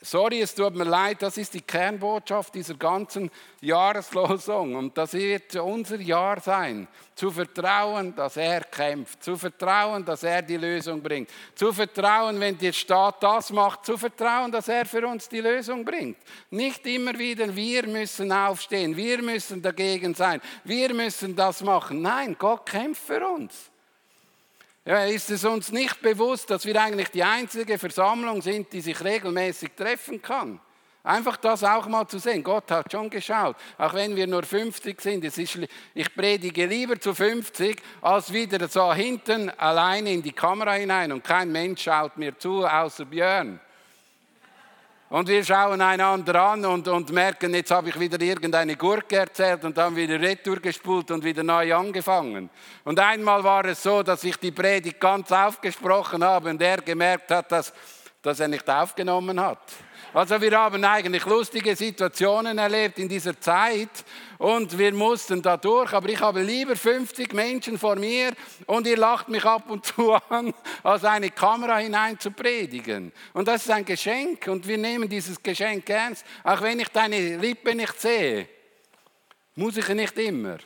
Sorry, 0.00 0.40
es 0.40 0.54
tut 0.54 0.76
mir 0.76 0.84
leid, 0.84 1.20
das 1.22 1.36
ist 1.38 1.54
die 1.54 1.60
Kernbotschaft 1.60 2.54
dieser 2.54 2.74
ganzen 2.74 3.28
Jahreslosung. 3.60 4.76
Und 4.76 4.96
das 4.96 5.12
wird 5.12 5.56
unser 5.56 5.96
Jahr 5.96 6.40
sein, 6.40 6.86
zu 7.16 7.32
vertrauen, 7.32 8.14
dass 8.14 8.36
er 8.36 8.60
kämpft, 8.60 9.24
zu 9.24 9.36
vertrauen, 9.36 10.04
dass 10.04 10.22
er 10.22 10.42
die 10.42 10.56
Lösung 10.56 11.02
bringt, 11.02 11.30
zu 11.56 11.72
vertrauen, 11.72 12.38
wenn 12.38 12.56
der 12.56 12.72
Staat 12.72 13.20
das 13.24 13.50
macht, 13.50 13.84
zu 13.84 13.98
vertrauen, 13.98 14.52
dass 14.52 14.68
er 14.68 14.86
für 14.86 15.04
uns 15.04 15.28
die 15.28 15.40
Lösung 15.40 15.84
bringt. 15.84 16.18
Nicht 16.50 16.86
immer 16.86 17.18
wieder, 17.18 17.54
wir 17.56 17.88
müssen 17.88 18.30
aufstehen, 18.30 18.96
wir 18.96 19.20
müssen 19.20 19.60
dagegen 19.60 20.14
sein, 20.14 20.40
wir 20.62 20.94
müssen 20.94 21.34
das 21.34 21.60
machen. 21.60 22.02
Nein, 22.02 22.36
Gott 22.38 22.66
kämpft 22.66 23.02
für 23.04 23.26
uns. 23.26 23.68
Ist 24.88 25.28
es 25.28 25.44
uns 25.44 25.70
nicht 25.70 26.00
bewusst, 26.00 26.48
dass 26.48 26.64
wir 26.64 26.80
eigentlich 26.80 27.10
die 27.10 27.22
einzige 27.22 27.76
Versammlung 27.76 28.40
sind, 28.40 28.72
die 28.72 28.80
sich 28.80 29.04
regelmäßig 29.04 29.72
treffen 29.76 30.22
kann? 30.22 30.58
Einfach 31.02 31.36
das 31.36 31.62
auch 31.62 31.86
mal 31.88 32.08
zu 32.08 32.18
sehen. 32.18 32.42
Gott 32.42 32.70
hat 32.70 32.90
schon 32.90 33.10
geschaut. 33.10 33.56
Auch 33.76 33.92
wenn 33.92 34.16
wir 34.16 34.26
nur 34.26 34.42
50 34.42 34.98
sind. 34.98 35.24
Ist, 35.24 35.38
ich 35.94 36.14
predige 36.14 36.64
lieber 36.64 36.98
zu 36.98 37.14
50, 37.14 37.82
als 38.00 38.32
wieder 38.32 38.66
so 38.66 38.92
hinten 38.94 39.50
alleine 39.50 40.10
in 40.10 40.22
die 40.22 40.32
Kamera 40.32 40.72
hinein 40.72 41.12
und 41.12 41.22
kein 41.22 41.52
Mensch 41.52 41.82
schaut 41.82 42.16
mir 42.16 42.38
zu, 42.38 42.66
außer 42.66 43.04
Björn. 43.04 43.60
Und 45.10 45.26
wir 45.26 45.42
schauen 45.42 45.80
einander 45.80 46.34
an 46.34 46.66
und, 46.66 46.86
und 46.86 47.10
merken, 47.12 47.54
jetzt 47.54 47.70
habe 47.70 47.88
ich 47.88 47.98
wieder 47.98 48.20
irgendeine 48.20 48.76
Gurke 48.76 49.16
erzählt 49.16 49.64
und 49.64 49.76
dann 49.78 49.96
wieder 49.96 50.20
retour 50.20 50.60
gespult 50.60 51.10
und 51.10 51.24
wieder 51.24 51.42
neu 51.42 51.74
angefangen. 51.74 52.50
Und 52.84 53.00
einmal 53.00 53.42
war 53.42 53.64
es 53.64 53.82
so, 53.82 54.02
dass 54.02 54.22
ich 54.24 54.36
die 54.36 54.52
Predigt 54.52 55.00
ganz 55.00 55.32
aufgesprochen 55.32 56.22
habe 56.22 56.50
und 56.50 56.60
er 56.60 56.82
gemerkt 56.82 57.30
hat, 57.30 57.50
dass, 57.50 57.72
dass 58.20 58.40
er 58.40 58.48
nicht 58.48 58.68
aufgenommen 58.68 59.40
hat. 59.40 59.62
Also 60.14 60.40
wir 60.40 60.58
haben 60.58 60.82
eigentlich 60.84 61.24
lustige 61.26 61.76
Situationen 61.76 62.56
erlebt 62.56 62.98
in 62.98 63.08
dieser 63.08 63.38
Zeit 63.38 63.90
und 64.38 64.78
wir 64.78 64.92
mussten 64.94 65.42
da 65.42 65.58
durch, 65.58 65.92
aber 65.92 66.08
ich 66.08 66.20
habe 66.20 66.40
lieber 66.40 66.74
50 66.74 67.34
Menschen 67.34 67.78
vor 67.78 67.96
mir 67.96 68.32
und 68.66 68.86
ihr 68.86 68.96
lacht 68.96 69.28
mich 69.28 69.44
ab 69.44 69.68
und 69.68 69.84
zu 69.84 70.12
an, 70.30 70.54
als 70.82 71.04
eine 71.04 71.30
Kamera 71.30 71.76
hinein 71.76 72.18
zu 72.18 72.30
predigen. 72.30 73.12
Und 73.34 73.48
das 73.48 73.62
ist 73.62 73.70
ein 73.70 73.84
Geschenk 73.84 74.46
und 74.48 74.66
wir 74.66 74.78
nehmen 74.78 75.08
dieses 75.08 75.42
Geschenk 75.42 75.88
ernst, 75.90 76.24
auch 76.42 76.62
wenn 76.62 76.80
ich 76.80 76.88
deine 76.88 77.36
Lippe 77.36 77.74
nicht 77.74 78.00
sehe. 78.00 78.48
Muss 79.56 79.76
ich 79.76 79.88
nicht 79.88 80.16
immer. 80.18 80.56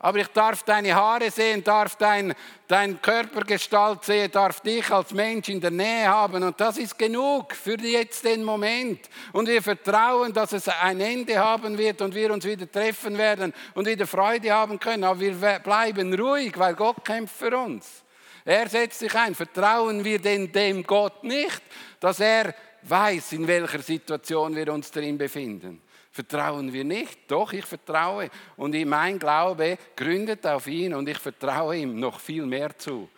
Aber 0.00 0.18
ich 0.18 0.28
darf 0.28 0.62
deine 0.62 0.94
Haare 0.94 1.28
sehen, 1.30 1.64
darf 1.64 1.96
dein, 1.96 2.32
dein 2.68 3.02
Körpergestalt 3.02 4.04
sehen, 4.04 4.30
darf 4.30 4.60
dich 4.60 4.88
als 4.92 5.12
Mensch 5.12 5.48
in 5.48 5.60
der 5.60 5.72
Nähe 5.72 6.06
haben. 6.06 6.44
Und 6.44 6.60
das 6.60 6.78
ist 6.78 6.96
genug 6.96 7.52
für 7.52 7.76
jetzt 7.80 8.24
den 8.24 8.44
Moment. 8.44 9.00
Und 9.32 9.48
wir 9.48 9.60
vertrauen, 9.60 10.32
dass 10.32 10.52
es 10.52 10.68
ein 10.68 11.00
Ende 11.00 11.36
haben 11.36 11.76
wird 11.76 12.00
und 12.00 12.14
wir 12.14 12.32
uns 12.32 12.44
wieder 12.44 12.70
treffen 12.70 13.18
werden 13.18 13.52
und 13.74 13.88
wieder 13.88 14.06
Freude 14.06 14.52
haben 14.52 14.78
können. 14.78 15.02
Aber 15.02 15.18
wir 15.18 15.58
bleiben 15.58 16.14
ruhig, 16.14 16.56
weil 16.56 16.74
Gott 16.74 17.04
kämpft 17.04 17.34
für 17.34 17.58
uns. 17.58 18.04
Er 18.44 18.68
setzt 18.68 19.00
sich 19.00 19.14
ein. 19.16 19.34
Vertrauen 19.34 20.04
wir 20.04 20.20
denn 20.20 20.52
dem 20.52 20.84
Gott 20.84 21.24
nicht, 21.24 21.60
dass 21.98 22.20
er 22.20 22.54
weiß, 22.82 23.32
in 23.32 23.48
welcher 23.48 23.82
Situation 23.82 24.54
wir 24.54 24.72
uns 24.72 24.92
drin 24.92 25.18
befinden. 25.18 25.82
Vertrauen 26.18 26.72
wir 26.72 26.82
nicht? 26.82 27.30
Doch, 27.30 27.52
ich 27.52 27.64
vertraue. 27.64 28.28
Und 28.56 28.74
mein 28.86 29.20
Glaube 29.20 29.78
gründet 29.94 30.44
auf 30.48 30.66
ihn 30.66 30.92
und 30.92 31.08
ich 31.08 31.16
vertraue 31.16 31.76
ihm 31.76 32.00
noch 32.00 32.18
viel 32.18 32.44
mehr 32.44 32.76
zu. 32.76 33.08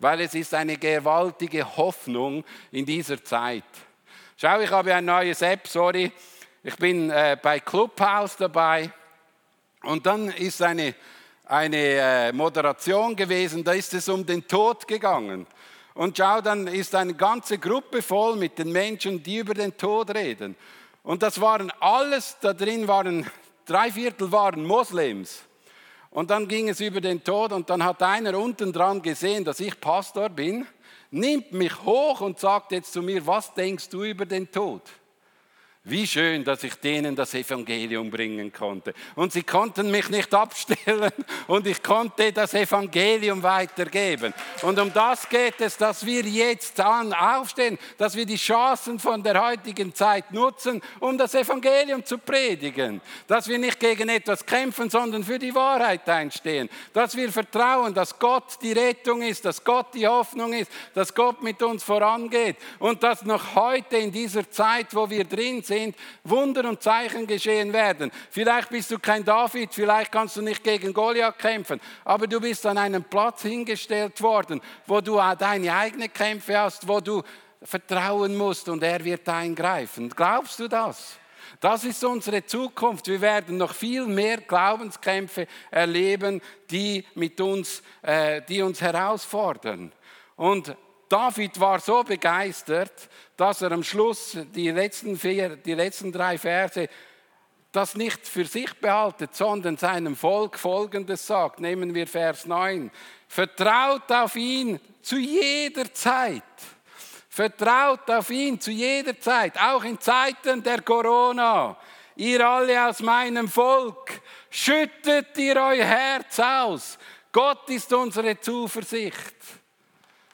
Weil 0.00 0.22
es 0.22 0.34
ist 0.34 0.52
eine 0.54 0.76
gewaltige 0.76 1.64
Hoffnung 1.76 2.44
in 2.72 2.84
dieser 2.84 3.22
Zeit. 3.22 3.62
Schau, 4.36 4.58
ich 4.58 4.72
habe 4.72 4.92
ein 4.92 5.04
neues 5.04 5.40
App, 5.40 5.68
sorry. 5.68 6.10
ich 6.64 6.74
bin 6.74 7.10
äh, 7.10 7.36
bei 7.40 7.60
Clubhouse 7.60 8.36
dabei 8.36 8.90
und 9.84 10.04
dann 10.04 10.28
ist 10.30 10.60
eine, 10.60 10.96
eine 11.44 11.76
äh, 11.76 12.32
Moderation 12.32 13.14
gewesen, 13.14 13.62
da 13.62 13.70
ist 13.70 13.94
es 13.94 14.08
um 14.08 14.26
den 14.26 14.48
Tod 14.48 14.88
gegangen. 14.88 15.46
Und 15.94 16.16
schau, 16.16 16.40
dann 16.40 16.66
ist 16.66 16.92
eine 16.96 17.14
ganze 17.14 17.56
Gruppe 17.58 18.02
voll 18.02 18.34
mit 18.34 18.58
den 18.58 18.72
Menschen, 18.72 19.22
die 19.22 19.36
über 19.36 19.54
den 19.54 19.76
Tod 19.76 20.12
reden. 20.12 20.56
Und 21.08 21.22
das 21.22 21.40
waren 21.40 21.72
alles, 21.80 22.36
da 22.42 22.52
drin 22.52 22.86
waren, 22.86 23.26
drei 23.64 23.90
Viertel 23.90 24.30
waren 24.30 24.62
Moslems. 24.62 25.40
Und 26.10 26.28
dann 26.28 26.46
ging 26.46 26.68
es 26.68 26.80
über 26.80 27.00
den 27.00 27.24
Tod 27.24 27.50
und 27.52 27.70
dann 27.70 27.82
hat 27.82 28.02
einer 28.02 28.38
unten 28.38 28.74
dran 28.74 29.00
gesehen, 29.00 29.42
dass 29.42 29.58
ich 29.58 29.80
Pastor 29.80 30.28
bin, 30.28 30.66
nimmt 31.10 31.50
mich 31.50 31.82
hoch 31.82 32.20
und 32.20 32.38
sagt 32.38 32.72
jetzt 32.72 32.92
zu 32.92 33.00
mir, 33.00 33.26
was 33.26 33.54
denkst 33.54 33.88
du 33.88 34.04
über 34.04 34.26
den 34.26 34.52
Tod? 34.52 34.82
Wie 35.84 36.06
schön, 36.06 36.44
dass 36.44 36.64
ich 36.64 36.74
denen 36.74 37.14
das 37.14 37.32
Evangelium 37.34 38.10
bringen 38.10 38.52
konnte. 38.52 38.92
Und 39.14 39.32
sie 39.32 39.44
konnten 39.44 39.90
mich 39.90 40.10
nicht 40.10 40.34
abstellen 40.34 41.10
und 41.46 41.66
ich 41.66 41.82
konnte 41.82 42.32
das 42.32 42.52
Evangelium 42.52 43.42
weitergeben. 43.42 44.34
Und 44.62 44.78
um 44.78 44.92
das 44.92 45.28
geht 45.28 45.60
es, 45.60 45.76
dass 45.76 46.04
wir 46.04 46.22
jetzt 46.22 46.78
aufstehen, 46.80 47.78
dass 47.96 48.16
wir 48.16 48.26
die 48.26 48.36
Chancen 48.36 48.98
von 48.98 49.22
der 49.22 49.40
heutigen 49.40 49.94
Zeit 49.94 50.32
nutzen, 50.32 50.82
um 50.98 51.16
das 51.16 51.34
Evangelium 51.34 52.04
zu 52.04 52.18
predigen. 52.18 53.00
Dass 53.26 53.48
wir 53.48 53.58
nicht 53.58 53.78
gegen 53.78 54.08
etwas 54.08 54.44
kämpfen, 54.44 54.90
sondern 54.90 55.22
für 55.22 55.38
die 55.38 55.54
Wahrheit 55.54 56.06
einstehen. 56.08 56.68
Dass 56.92 57.16
wir 57.16 57.32
vertrauen, 57.32 57.94
dass 57.94 58.18
Gott 58.18 58.58
die 58.60 58.72
Rettung 58.72 59.22
ist, 59.22 59.44
dass 59.44 59.62
Gott 59.62 59.94
die 59.94 60.08
Hoffnung 60.08 60.52
ist, 60.52 60.70
dass 60.92 61.14
Gott 61.14 61.40
mit 61.42 61.62
uns 61.62 61.84
vorangeht. 61.84 62.56
Und 62.80 63.02
dass 63.04 63.24
noch 63.24 63.54
heute 63.54 63.96
in 63.96 64.10
dieser 64.10 64.50
Zeit, 64.50 64.94
wo 64.94 65.08
wir 65.08 65.24
drin 65.24 65.62
sind, 65.62 65.77
sind, 65.78 65.96
Wunder 66.24 66.68
und 66.68 66.82
Zeichen 66.82 67.26
geschehen 67.26 67.72
werden. 67.72 68.10
Vielleicht 68.30 68.70
bist 68.70 68.90
du 68.90 68.98
kein 68.98 69.24
David, 69.24 69.72
vielleicht 69.72 70.12
kannst 70.12 70.36
du 70.36 70.42
nicht 70.42 70.62
gegen 70.64 70.92
Goliath 70.92 71.38
kämpfen, 71.38 71.80
aber 72.04 72.26
du 72.26 72.40
bist 72.40 72.66
an 72.66 72.78
einem 72.78 73.04
Platz 73.04 73.42
hingestellt 73.42 74.20
worden, 74.20 74.60
wo 74.86 75.00
du 75.00 75.20
deine 75.38 75.74
eigenen 75.74 76.12
Kämpfe 76.12 76.58
hast, 76.58 76.86
wo 76.86 77.00
du 77.00 77.22
vertrauen 77.62 78.36
musst 78.36 78.68
und 78.68 78.82
er 78.82 79.04
wird 79.04 79.28
eingreifen. 79.28 80.10
Glaubst 80.10 80.58
du 80.60 80.68
das? 80.68 81.18
Das 81.60 81.84
ist 81.84 82.04
unsere 82.04 82.44
Zukunft. 82.44 83.08
Wir 83.08 83.20
werden 83.20 83.56
noch 83.56 83.74
viel 83.74 84.06
mehr 84.06 84.38
Glaubenskämpfe 84.38 85.46
erleben, 85.70 86.40
die, 86.70 87.04
mit 87.14 87.40
uns, 87.40 87.82
äh, 88.02 88.42
die 88.48 88.62
uns 88.62 88.80
herausfordern. 88.80 89.92
Und 90.36 90.76
David 91.08 91.58
war 91.58 91.80
so 91.80 92.02
begeistert, 92.02 93.08
dass 93.36 93.62
er 93.62 93.72
am 93.72 93.82
Schluss 93.82 94.36
die 94.54 94.70
letzten, 94.70 95.16
vier, 95.16 95.56
die 95.56 95.74
letzten 95.74 96.12
drei 96.12 96.38
Verse 96.38 96.88
das 97.72 97.94
nicht 97.94 98.26
für 98.26 98.44
sich 98.44 98.72
behaltet, 98.80 99.34
sondern 99.34 99.76
seinem 99.76 100.16
Volk 100.16 100.58
Folgendes 100.58 101.26
sagt. 101.26 101.60
Nehmen 101.60 101.94
wir 101.94 102.06
Vers 102.06 102.46
9. 102.46 102.90
Vertraut 103.26 104.10
auf 104.10 104.36
ihn 104.36 104.80
zu 105.02 105.18
jeder 105.18 105.92
Zeit. 105.92 106.42
Vertraut 107.28 108.10
auf 108.10 108.30
ihn 108.30 108.60
zu 108.60 108.70
jeder 108.70 109.18
Zeit, 109.20 109.56
auch 109.60 109.84
in 109.84 110.00
Zeiten 110.00 110.62
der 110.62 110.82
Corona. 110.82 111.76
Ihr 112.16 112.44
alle 112.44 112.88
aus 112.88 113.00
meinem 113.00 113.46
Volk, 113.46 114.20
schüttet 114.50 115.36
ihr 115.38 115.56
euer 115.56 115.84
Herz 115.84 116.40
aus. 116.40 116.98
Gott 117.30 117.70
ist 117.70 117.92
unsere 117.92 118.40
Zuversicht 118.40 119.36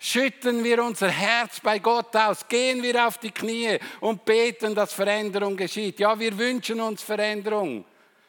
schütten 0.04 0.62
wir 0.62 0.84
unser 0.84 1.08
Herz 1.08 1.60
bei 1.60 1.78
Gott 1.78 2.14
aus, 2.14 2.46
gehen 2.46 2.82
wir 2.82 3.06
auf 3.06 3.16
die 3.16 3.30
Knie 3.30 3.78
und 4.00 4.24
beten, 4.24 4.74
dass 4.74 4.92
Veränderung 4.92 5.56
geschieht. 5.56 5.98
Ja, 5.98 6.18
wir 6.18 6.36
wünschen 6.36 6.80
uns 6.80 7.02
Veränderung. 7.02 7.86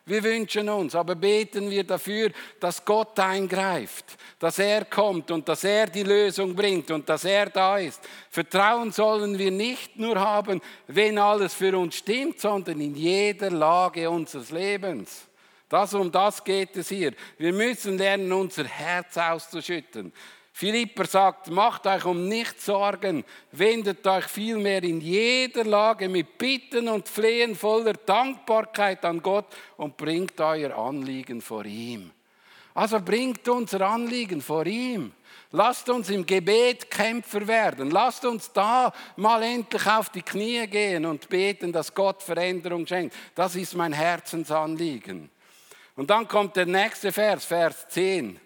Wir 0.07 0.23
wünschen 0.23 0.69
uns, 0.69 0.93
aber 0.93 1.15
beten 1.15 1.69
wir 1.69 1.83
dafür, 1.83 2.29
dass 2.59 2.85
Gott 2.85 3.19
eingreift, 3.19 4.05
dass 4.37 4.59
er 4.59 4.85
kommt 4.85 5.31
und 5.31 5.49
dass 5.49 5.63
er 5.63 5.87
die 5.87 6.03
Lösung 6.03 6.55
bringt 6.55 6.91
und 6.91 7.09
dass 7.09 7.25
er 7.25 7.47
da 7.47 7.79
ist. 7.79 8.01
Vertrauen 8.29 8.91
sollen 8.91 9.37
wir 9.37 9.49
nicht 9.49 9.97
nur 9.97 10.19
haben, 10.19 10.61
wenn 10.87 11.17
alles 11.17 11.55
für 11.55 11.75
uns 11.77 11.95
stimmt, 11.95 12.39
sondern 12.39 12.79
in 12.79 12.95
jeder 12.95 13.49
Lage 13.49 14.07
unseres 14.07 14.51
Lebens. 14.51 15.27
Das 15.67 15.95
um 15.95 16.11
das 16.11 16.43
geht 16.43 16.77
es 16.77 16.89
hier. 16.89 17.13
Wir 17.39 17.51
müssen 17.51 17.97
lernen, 17.97 18.31
unser 18.31 18.65
Herz 18.65 19.17
auszuschütten. 19.17 20.13
Philipper 20.57 21.05
sagt, 21.05 21.49
macht 21.49 21.85
euch 21.85 22.05
um 22.05 22.29
nichts 22.29 22.67
Sorgen, 22.67 23.25
wendet 23.51 24.07
euch 24.07 24.23
vielmehr 24.23 24.81
in 24.83 25.01
jeder 25.01 25.65
Lage 25.65 26.07
mit 26.07 26.37
Bitten 26.37 26.87
und 26.87 27.09
Flehen 27.09 27.57
voller 27.57 27.91
Dankbarkeit 27.91 29.03
an 29.03 29.21
Gott 29.21 29.47
und 29.75 29.97
bringt 29.97 30.39
euer 30.39 30.73
Anliegen 30.77 31.41
vor 31.41 31.65
ihm. 31.65 32.09
Also 32.73 33.01
bringt 33.01 33.45
unser 33.49 33.81
Anliegen 33.81 34.41
vor 34.41 34.65
ihm. 34.65 35.11
Lasst 35.51 35.89
uns 35.89 36.09
im 36.09 36.25
Gebet 36.25 36.89
Kämpfer 36.89 37.45
werden. 37.45 37.91
Lasst 37.91 38.23
uns 38.23 38.49
da 38.53 38.93
mal 39.17 39.43
endlich 39.43 39.85
auf 39.85 40.07
die 40.07 40.21
Knie 40.21 40.65
gehen 40.67 41.05
und 41.05 41.27
beten, 41.27 41.73
dass 41.73 41.93
Gott 41.93 42.23
Veränderung 42.23 42.87
schenkt. 42.87 43.13
Das 43.35 43.57
ist 43.57 43.75
mein 43.75 43.91
Herzensanliegen. 43.91 45.29
Und 45.97 46.09
dann 46.09 46.25
kommt 46.29 46.55
der 46.55 46.65
nächste 46.65 47.11
Vers, 47.11 47.43
Vers 47.43 47.89
10. 47.89 48.39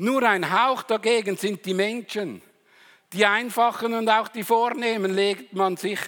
Nur 0.00 0.22
ein 0.22 0.50
Hauch 0.50 0.82
dagegen 0.82 1.36
sind 1.36 1.66
die 1.66 1.74
Menschen. 1.74 2.40
Die 3.12 3.26
Einfachen 3.26 3.92
und 3.92 4.08
auch 4.08 4.28
die 4.28 4.44
Vornehmen 4.44 5.12
legt 5.14 5.52
man, 5.52 5.76
sich, 5.76 5.98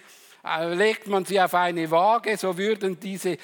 äh, 0.43 0.73
legt 0.73 1.09
man 1.09 1.27
sie 1.27 1.39
auf 1.39 1.53
eine 1.53 1.91
Waage, 1.91 2.39
so 2.39 2.57
würden 2.57 2.99
diese, 2.99 3.37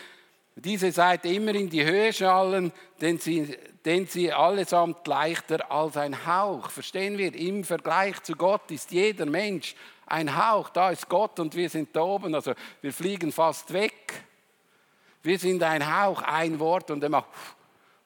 diese 0.54 0.90
Seite 0.90 1.28
immer 1.28 1.54
in 1.54 1.68
die 1.68 1.84
Höhe 1.84 2.14
schallen, 2.14 2.72
denn 2.98 3.18
sie, 3.18 3.58
denn 3.84 4.06
sie 4.06 4.32
allesamt 4.32 5.06
leichter 5.06 5.70
als 5.70 5.98
ein 5.98 6.26
Hauch. 6.26 6.70
Verstehen 6.70 7.18
wir? 7.18 7.34
Im 7.34 7.62
Vergleich 7.62 8.22
zu 8.22 8.32
Gott 8.32 8.70
ist 8.70 8.90
jeder 8.90 9.26
Mensch 9.26 9.74
ein 10.06 10.34
Hauch. 10.34 10.70
Da 10.70 10.92
ist 10.92 11.11
Gott 11.11 11.38
und 11.40 11.54
wir 11.54 11.68
sind 11.68 11.94
da 11.94 12.00
oben. 12.00 12.34
Also 12.34 12.54
wir 12.80 12.94
fliegen 12.94 13.32
fast 13.32 13.70
weg. 13.74 14.14
Wir 15.22 15.38
sind 15.38 15.62
ein 15.62 16.00
Hauch, 16.00 16.22
ein 16.22 16.58
Wort 16.58 16.90
und 16.90 17.06
macht 17.11 17.28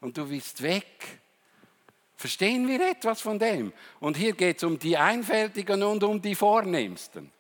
und 0.01 0.19
du 0.19 0.27
bist 0.27 0.61
weg. 0.61 1.22
Verstehen 2.23 2.69
wir 2.69 2.81
etwas 2.89 3.21
von 3.21 3.37
dem? 3.37 3.73
Und 3.99 4.17
hier 4.17 4.35
geht 4.35 4.59
es 4.59 4.63
um 4.63 4.79
die 4.79 4.97
Einfältigen 4.97 5.83
und 5.83 6.05
um 6.05 6.23
die 6.23 6.37
Vornehmsten. 6.37 7.33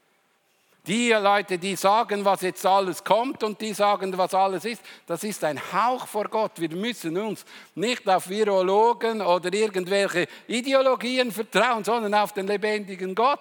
Die 0.88 1.12
Leute, 1.12 1.56
die 1.56 1.76
sagen, 1.76 2.24
was 2.24 2.40
jetzt 2.40 2.66
alles 2.66 3.04
kommt 3.04 3.44
und 3.44 3.60
die 3.60 3.74
sagen, 3.74 4.18
was 4.18 4.34
alles 4.34 4.64
ist, 4.64 4.82
das 5.06 5.22
ist 5.22 5.44
ein 5.44 5.60
Hauch 5.72 6.08
vor 6.08 6.24
Gott. 6.24 6.60
Wir 6.60 6.74
müssen 6.74 7.16
uns 7.16 7.44
nicht 7.76 8.08
auf 8.08 8.28
Virologen 8.28 9.22
oder 9.22 9.54
irgendwelche 9.54 10.26
Ideologien 10.48 11.30
vertrauen, 11.30 11.84
sondern 11.84 12.14
auf 12.14 12.32
den 12.32 12.48
lebendigen 12.48 13.14
Gott. 13.14 13.38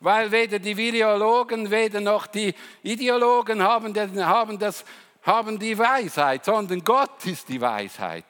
Weil 0.00 0.32
weder 0.32 0.58
die 0.58 0.74
Virologen, 0.74 1.70
weder 1.70 2.00
noch 2.00 2.26
die 2.26 2.54
Ideologen 2.82 3.62
haben, 3.62 3.92
das, 3.92 4.86
haben 5.20 5.58
die 5.58 5.76
Weisheit, 5.76 6.46
sondern 6.46 6.82
Gott 6.82 7.26
ist 7.26 7.46
die 7.50 7.60
Weisheit. 7.60 8.24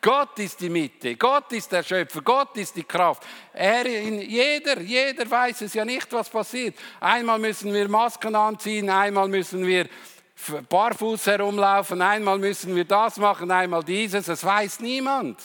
Gott 0.00 0.38
ist 0.38 0.60
die 0.60 0.68
Mitte, 0.68 1.16
Gott 1.16 1.52
ist 1.52 1.72
der 1.72 1.82
Schöpfer, 1.82 2.20
Gott 2.22 2.56
ist 2.56 2.76
die 2.76 2.84
Kraft. 2.84 3.24
Er, 3.52 3.86
jeder, 3.86 4.80
jeder 4.80 5.28
weiß 5.28 5.62
es 5.62 5.74
ja 5.74 5.84
nicht, 5.84 6.12
was 6.12 6.28
passiert. 6.28 6.76
Einmal 7.00 7.38
müssen 7.38 7.72
wir 7.72 7.88
Masken 7.88 8.34
anziehen, 8.34 8.88
einmal 8.90 9.28
müssen 9.28 9.66
wir 9.66 9.88
barfuß 10.68 11.26
herumlaufen, 11.26 12.00
einmal 12.00 12.38
müssen 12.38 12.76
wir 12.76 12.84
das 12.84 13.16
machen, 13.16 13.50
einmal 13.50 13.82
dieses. 13.82 14.28
Es 14.28 14.44
weiß 14.44 14.80
niemand. 14.80 15.40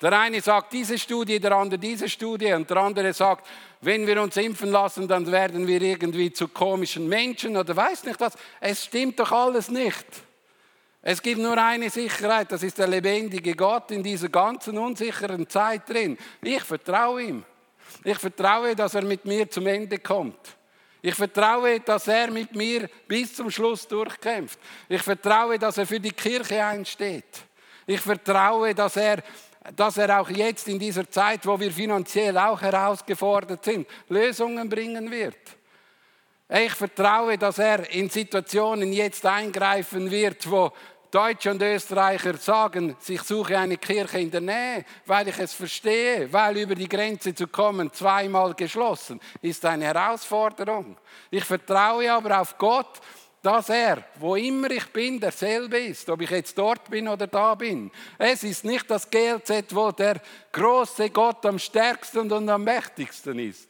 Der 0.00 0.12
eine 0.12 0.40
sagt 0.40 0.72
diese 0.72 0.96
Studie, 0.96 1.40
der 1.40 1.52
andere 1.52 1.80
diese 1.80 2.08
Studie 2.08 2.52
und 2.52 2.70
der 2.70 2.76
andere 2.76 3.12
sagt, 3.12 3.46
wenn 3.80 4.06
wir 4.06 4.22
uns 4.22 4.36
impfen 4.36 4.70
lassen, 4.70 5.08
dann 5.08 5.30
werden 5.30 5.66
wir 5.66 5.82
irgendwie 5.82 6.32
zu 6.32 6.48
komischen 6.48 7.08
Menschen 7.08 7.56
oder 7.56 7.74
weiß 7.74 8.04
nicht 8.04 8.20
was. 8.20 8.34
Es 8.60 8.84
stimmt 8.84 9.18
doch 9.18 9.32
alles 9.32 9.68
nicht. 9.68 10.06
Es 11.10 11.22
gibt 11.22 11.40
nur 11.40 11.56
eine 11.56 11.88
Sicherheit, 11.88 12.52
das 12.52 12.62
ist 12.62 12.76
der 12.76 12.86
lebendige 12.86 13.54
Gott 13.54 13.90
in 13.92 14.02
dieser 14.02 14.28
ganzen 14.28 14.76
unsicheren 14.76 15.48
Zeit 15.48 15.88
drin. 15.88 16.18
Ich 16.42 16.62
vertraue 16.62 17.22
ihm. 17.22 17.44
Ich 18.04 18.18
vertraue, 18.18 18.76
dass 18.76 18.92
er 18.92 19.00
mit 19.00 19.24
mir 19.24 19.50
zum 19.50 19.66
Ende 19.68 20.00
kommt. 20.00 20.38
Ich 21.00 21.14
vertraue, 21.14 21.80
dass 21.80 22.08
er 22.08 22.30
mit 22.30 22.54
mir 22.54 22.90
bis 23.06 23.34
zum 23.34 23.50
Schluss 23.50 23.88
durchkämpft. 23.88 24.58
Ich 24.86 25.00
vertraue, 25.00 25.58
dass 25.58 25.78
er 25.78 25.86
für 25.86 25.98
die 25.98 26.12
Kirche 26.12 26.62
einsteht. 26.62 27.40
Ich 27.86 28.02
vertraue, 28.02 28.74
dass 28.74 28.96
er, 28.96 29.22
dass 29.74 29.96
er 29.96 30.20
auch 30.20 30.28
jetzt 30.28 30.68
in 30.68 30.78
dieser 30.78 31.10
Zeit, 31.10 31.46
wo 31.46 31.58
wir 31.58 31.72
finanziell 31.72 32.36
auch 32.36 32.60
herausgefordert 32.60 33.64
sind, 33.64 33.88
Lösungen 34.10 34.68
bringen 34.68 35.10
wird. 35.10 35.38
Ich 36.50 36.72
vertraue, 36.72 37.36
dass 37.36 37.58
er 37.58 37.90
in 37.90 38.08
Situationen 38.08 38.92
jetzt 38.92 39.24
eingreifen 39.26 40.10
wird, 40.10 40.50
wo 40.50 40.72
Deutsche 41.10 41.50
und 41.50 41.62
Österreicher 41.62 42.36
sagen, 42.36 42.94
ich 43.06 43.22
suche 43.22 43.58
eine 43.58 43.78
Kirche 43.78 44.18
in 44.18 44.30
der 44.30 44.42
Nähe, 44.42 44.84
weil 45.06 45.28
ich 45.28 45.38
es 45.38 45.54
verstehe, 45.54 46.30
weil 46.30 46.58
über 46.58 46.74
die 46.74 46.88
Grenze 46.88 47.34
zu 47.34 47.46
kommen, 47.46 47.90
zweimal 47.92 48.52
geschlossen, 48.54 49.18
ist 49.40 49.64
eine 49.64 49.86
Herausforderung. 49.86 50.98
Ich 51.30 51.44
vertraue 51.44 52.12
aber 52.12 52.40
auf 52.40 52.58
Gott, 52.58 53.00
dass 53.42 53.70
er, 53.70 54.04
wo 54.16 54.36
immer 54.36 54.70
ich 54.70 54.86
bin, 54.88 55.18
derselbe 55.18 55.78
ist, 55.78 56.10
ob 56.10 56.20
ich 56.20 56.30
jetzt 56.30 56.58
dort 56.58 56.90
bin 56.90 57.08
oder 57.08 57.26
da 57.26 57.54
bin. 57.54 57.90
Es 58.18 58.42
ist 58.42 58.64
nicht 58.64 58.90
das 58.90 59.08
GLZ, 59.08 59.74
wo 59.74 59.90
der 59.92 60.20
große 60.52 61.08
Gott 61.10 61.46
am 61.46 61.58
stärksten 61.58 62.30
und 62.30 62.48
am 62.48 62.64
mächtigsten 62.64 63.38
ist, 63.38 63.68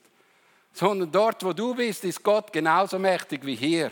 sondern 0.73 1.13
dort, 1.13 1.45
wo 1.45 1.53
du 1.53 1.75
bist, 1.75 2.05
ist 2.05 2.23
Gott 2.23 2.53
genauso 2.53 2.99
mächtig 2.99 3.45
wie 3.45 3.55
hier. 3.55 3.91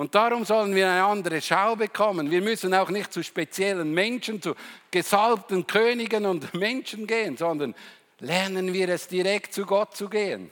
Und 0.00 0.14
darum 0.14 0.46
sollen 0.46 0.74
wir 0.74 0.88
eine 0.88 1.04
andere 1.04 1.42
Schau 1.42 1.76
bekommen. 1.76 2.30
Wir 2.30 2.40
müssen 2.40 2.72
auch 2.72 2.88
nicht 2.88 3.12
zu 3.12 3.22
speziellen 3.22 3.92
Menschen, 3.92 4.40
zu 4.40 4.54
gesalbten 4.90 5.66
Königen 5.66 6.24
und 6.24 6.54
Menschen 6.58 7.06
gehen, 7.06 7.36
sondern 7.36 7.74
lernen 8.18 8.72
wir 8.72 8.88
es 8.88 9.08
direkt 9.08 9.52
zu 9.52 9.66
Gott 9.66 9.94
zu 9.94 10.08
gehen. 10.08 10.50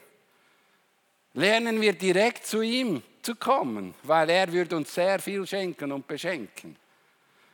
Lernen 1.33 1.81
wir 1.81 1.95
direkt 1.95 2.47
zu 2.47 2.61
ihm 2.61 3.03
zu 3.23 3.37
kommen, 3.37 3.95
weil 4.03 4.29
er 4.29 4.53
wird 4.53 4.75
uns 4.75 4.95
sehr 4.95 5.19
viel 5.19 5.47
schenken 5.47 5.93
und 5.93 6.07
beschenken. 6.07 6.77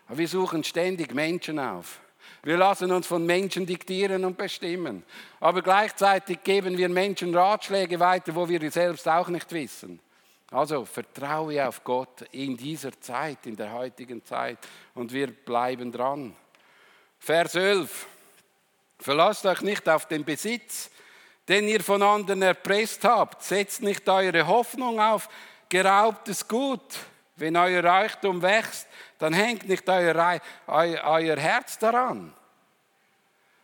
Aber 0.09 0.19
wir 0.19 0.27
suchen 0.27 0.65
ständig 0.65 1.15
Menschen 1.15 1.61
auf. 1.61 2.01
Wir 2.43 2.57
lassen 2.57 2.91
uns 2.91 3.07
von 3.07 3.25
Menschen 3.25 3.67
diktieren 3.67 4.25
und 4.25 4.37
bestimmen. 4.37 5.05
Aber 5.39 5.63
gleichzeitig 5.63 6.43
geben 6.43 6.77
wir 6.77 6.89
Menschen 6.89 7.33
Ratschläge 7.33 8.01
weiter, 8.01 8.35
wo 8.35 8.49
wir 8.49 8.69
selbst 8.73 9.07
auch 9.07 9.29
nicht 9.29 9.53
wissen. 9.53 10.01
Also 10.55 10.85
vertraue 10.85 11.67
auf 11.67 11.83
Gott 11.83 12.23
in 12.31 12.57
dieser 12.57 12.93
Zeit, 13.01 13.45
in 13.45 13.57
der 13.57 13.73
heutigen 13.73 14.25
Zeit 14.25 14.59
und 14.95 15.13
wir 15.13 15.33
bleiben 15.33 15.91
dran. 15.91 16.37
Vers 17.19 17.57
11. 17.57 18.07
Verlasst 19.01 19.45
euch 19.47 19.63
nicht 19.63 19.89
auf 19.89 20.07
den 20.07 20.25
Besitz, 20.25 20.91
den 21.49 21.67
ihr 21.67 21.83
von 21.83 22.01
anderen 22.05 22.43
erpresst 22.43 23.03
habt. 23.03 23.43
Setzt 23.43 23.83
nicht 23.83 24.09
eure 24.09 24.47
Hoffnung 24.47 25.01
auf 25.01 25.29
geraubtes 25.69 26.47
Gut. 26.47 27.01
Wenn 27.35 27.57
euer 27.57 27.83
Reichtum 27.83 28.41
wächst, 28.41 28.87
dann 29.19 29.33
hängt 29.33 29.67
nicht 29.67 29.89
euer, 29.89 30.41
euer, 30.69 31.37
Herz 31.37 31.79
daran. 31.79 32.33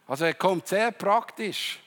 Also 0.08 0.24
er 0.24 0.34
kommt 0.34 0.66
sehr 0.66 0.90
praktisch. 0.90 1.78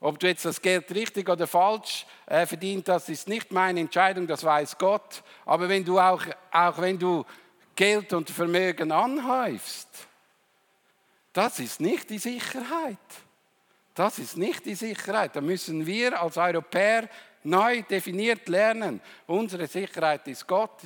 Ob 0.00 0.18
du 0.18 0.28
jetzt 0.28 0.46
das 0.46 0.60
Geld 0.60 0.90
richtig 0.92 1.28
oder 1.28 1.46
falsch 1.46 2.06
äh, 2.24 2.46
verdient 2.46 2.88
hast, 2.88 3.10
ist 3.10 3.28
nicht 3.28 3.52
meine 3.52 3.80
Entscheidung, 3.80 4.26
das 4.26 4.42
weiß 4.42 4.78
Gott. 4.78 5.22
Aber 5.44 5.68
wenn 5.68 5.84
du 5.84 6.00
auch, 6.00 6.22
auch 6.50 6.78
wenn 6.78 6.98
du 6.98 7.24
Geld 7.76 8.12
und 8.14 8.30
Vermögen 8.30 8.90
anhäufst, 8.92 9.88
das 11.32 11.60
ist 11.60 11.80
nicht 11.80 12.08
die 12.08 12.18
Sicherheit. 12.18 12.98
Das 13.94 14.18
ist 14.18 14.38
nicht 14.38 14.64
die 14.64 14.74
Sicherheit. 14.74 15.36
Da 15.36 15.42
müssen 15.42 15.84
wir 15.84 16.20
als 16.20 16.38
Europäer 16.38 17.08
neu 17.42 17.82
definiert 17.82 18.48
lernen. 18.48 19.00
Unsere 19.26 19.66
Sicherheit 19.66 20.26
ist 20.28 20.46
Gott. 20.46 20.80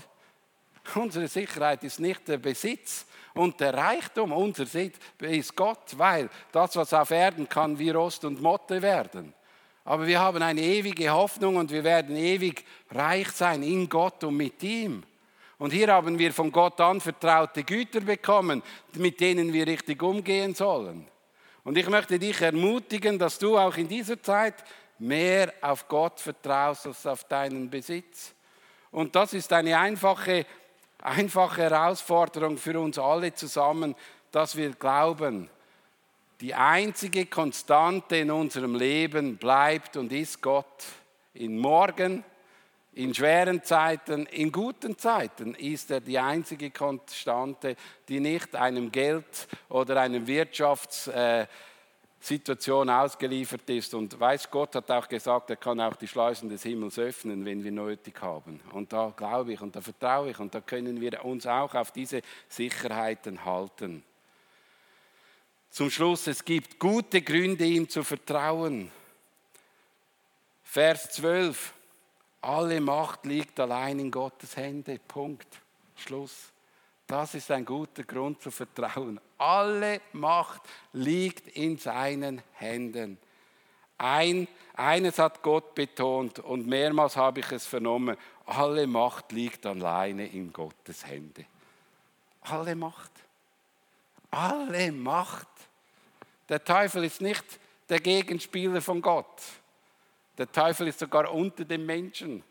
Unsere 0.96 1.28
Sicherheit 1.28 1.84
ist 1.84 2.00
nicht 2.00 2.26
der 2.28 2.38
Besitz, 2.38 3.06
und 3.34 3.58
der 3.60 3.74
Reichtum 3.74 4.32
unser 4.32 4.66
Sitz 4.66 4.96
ist 5.18 5.56
Gott, 5.56 5.96
weil 5.96 6.30
das, 6.52 6.76
was 6.76 6.94
auf 6.94 7.10
Erden 7.10 7.48
kann, 7.48 7.78
wie 7.78 7.90
Rost 7.90 8.24
und 8.24 8.40
Motte 8.40 8.80
werden. 8.80 9.34
Aber 9.84 10.06
wir 10.06 10.20
haben 10.20 10.42
eine 10.42 10.62
ewige 10.62 11.10
Hoffnung 11.10 11.56
und 11.56 11.70
wir 11.70 11.84
werden 11.84 12.16
ewig 12.16 12.64
reich 12.90 13.28
sein 13.32 13.62
in 13.62 13.88
Gott 13.88 14.24
und 14.24 14.36
mit 14.36 14.62
ihm. 14.62 15.02
Und 15.58 15.72
hier 15.72 15.88
haben 15.88 16.18
wir 16.18 16.32
von 16.32 16.50
Gott 16.50 16.80
anvertraute 16.80 17.64
Güter 17.64 18.00
bekommen, 18.00 18.62
mit 18.94 19.20
denen 19.20 19.52
wir 19.52 19.66
richtig 19.66 20.02
umgehen 20.02 20.54
sollen. 20.54 21.06
Und 21.64 21.76
ich 21.76 21.88
möchte 21.88 22.18
dich 22.18 22.40
ermutigen, 22.40 23.18
dass 23.18 23.38
du 23.38 23.58
auch 23.58 23.76
in 23.76 23.88
dieser 23.88 24.22
Zeit 24.22 24.54
mehr 24.98 25.52
auf 25.60 25.88
Gott 25.88 26.20
vertraust 26.20 26.86
als 26.86 27.06
auf 27.06 27.24
deinen 27.24 27.68
Besitz. 27.68 28.34
Und 28.90 29.14
das 29.16 29.32
ist 29.34 29.52
eine 29.52 29.78
einfache 29.78 30.46
einfache 31.04 31.62
Herausforderung 31.62 32.56
für 32.56 32.80
uns 32.80 32.98
alle 32.98 33.32
zusammen, 33.34 33.94
dass 34.32 34.56
wir 34.56 34.70
glauben, 34.70 35.48
die 36.40 36.54
einzige 36.54 37.26
Konstante 37.26 38.16
in 38.16 38.30
unserem 38.30 38.74
Leben 38.74 39.36
bleibt 39.36 39.96
und 39.96 40.12
ist 40.12 40.42
Gott. 40.42 40.84
In 41.34 41.58
Morgen, 41.58 42.24
in 42.94 43.14
schweren 43.14 43.62
Zeiten, 43.62 44.26
in 44.26 44.50
guten 44.50 44.98
Zeiten 44.98 45.54
ist 45.54 45.90
er 45.90 46.00
die 46.00 46.18
einzige 46.18 46.70
Konstante, 46.70 47.76
die 48.08 48.20
nicht 48.20 48.56
einem 48.56 48.90
Geld 48.90 49.46
oder 49.68 50.00
einem 50.00 50.26
Wirtschafts... 50.26 51.08
Äh, 51.08 51.46
Situation 52.26 52.88
ausgeliefert 52.88 53.68
ist. 53.68 53.92
Und 53.94 54.18
weiß 54.18 54.50
Gott 54.50 54.74
hat 54.74 54.90
auch 54.90 55.08
gesagt, 55.08 55.50
er 55.50 55.56
kann 55.56 55.80
auch 55.80 55.96
die 55.96 56.08
Schleusen 56.08 56.48
des 56.48 56.62
Himmels 56.62 56.98
öffnen, 56.98 57.44
wenn 57.44 57.62
wir 57.62 57.72
nötig 57.72 58.20
haben. 58.22 58.60
Und 58.72 58.92
da 58.92 59.12
glaube 59.16 59.52
ich 59.52 59.60
und 59.60 59.76
da 59.76 59.80
vertraue 59.80 60.30
ich 60.30 60.38
und 60.38 60.54
da 60.54 60.60
können 60.60 61.00
wir 61.00 61.24
uns 61.24 61.46
auch 61.46 61.74
auf 61.74 61.92
diese 61.92 62.22
Sicherheiten 62.48 63.44
halten. 63.44 64.02
Zum 65.70 65.90
Schluss, 65.90 66.26
es 66.28 66.44
gibt 66.44 66.78
gute 66.78 67.20
Gründe, 67.20 67.64
ihm 67.64 67.88
zu 67.88 68.04
vertrauen. 68.04 68.90
Vers 70.62 71.10
12. 71.10 71.74
Alle 72.40 72.80
Macht 72.80 73.26
liegt 73.26 73.58
allein 73.58 73.98
in 73.98 74.10
Gottes 74.10 74.56
Hände. 74.56 74.98
Punkt. 75.06 75.48
Schluss. 75.96 76.52
Das 77.06 77.34
ist 77.34 77.50
ein 77.50 77.64
guter 77.64 78.04
Grund 78.04 78.40
zu 78.40 78.50
vertrauen. 78.50 79.20
Alle 79.44 80.00
Macht 80.14 80.62
liegt 80.94 81.48
in 81.48 81.76
seinen 81.76 82.40
Händen. 82.54 83.18
Ein, 83.98 84.48
eines 84.72 85.18
hat 85.18 85.42
Gott 85.42 85.74
betont 85.74 86.38
und 86.38 86.66
mehrmals 86.66 87.14
habe 87.14 87.40
ich 87.40 87.52
es 87.52 87.66
vernommen. 87.66 88.16
Alle 88.46 88.86
Macht 88.86 89.32
liegt 89.32 89.66
alleine 89.66 90.26
in 90.28 90.50
Gottes 90.50 91.06
Hände. 91.06 91.44
Alle 92.40 92.74
Macht. 92.74 93.10
Alle 94.30 94.90
Macht. 94.90 95.48
Der 96.48 96.64
Teufel 96.64 97.04
ist 97.04 97.20
nicht 97.20 97.44
der 97.90 98.00
Gegenspieler 98.00 98.80
von 98.80 99.02
Gott. 99.02 99.42
Der 100.38 100.50
Teufel 100.50 100.88
ist 100.88 101.00
sogar 101.00 101.30
unter 101.30 101.66
den 101.66 101.84
Menschen. 101.84 102.42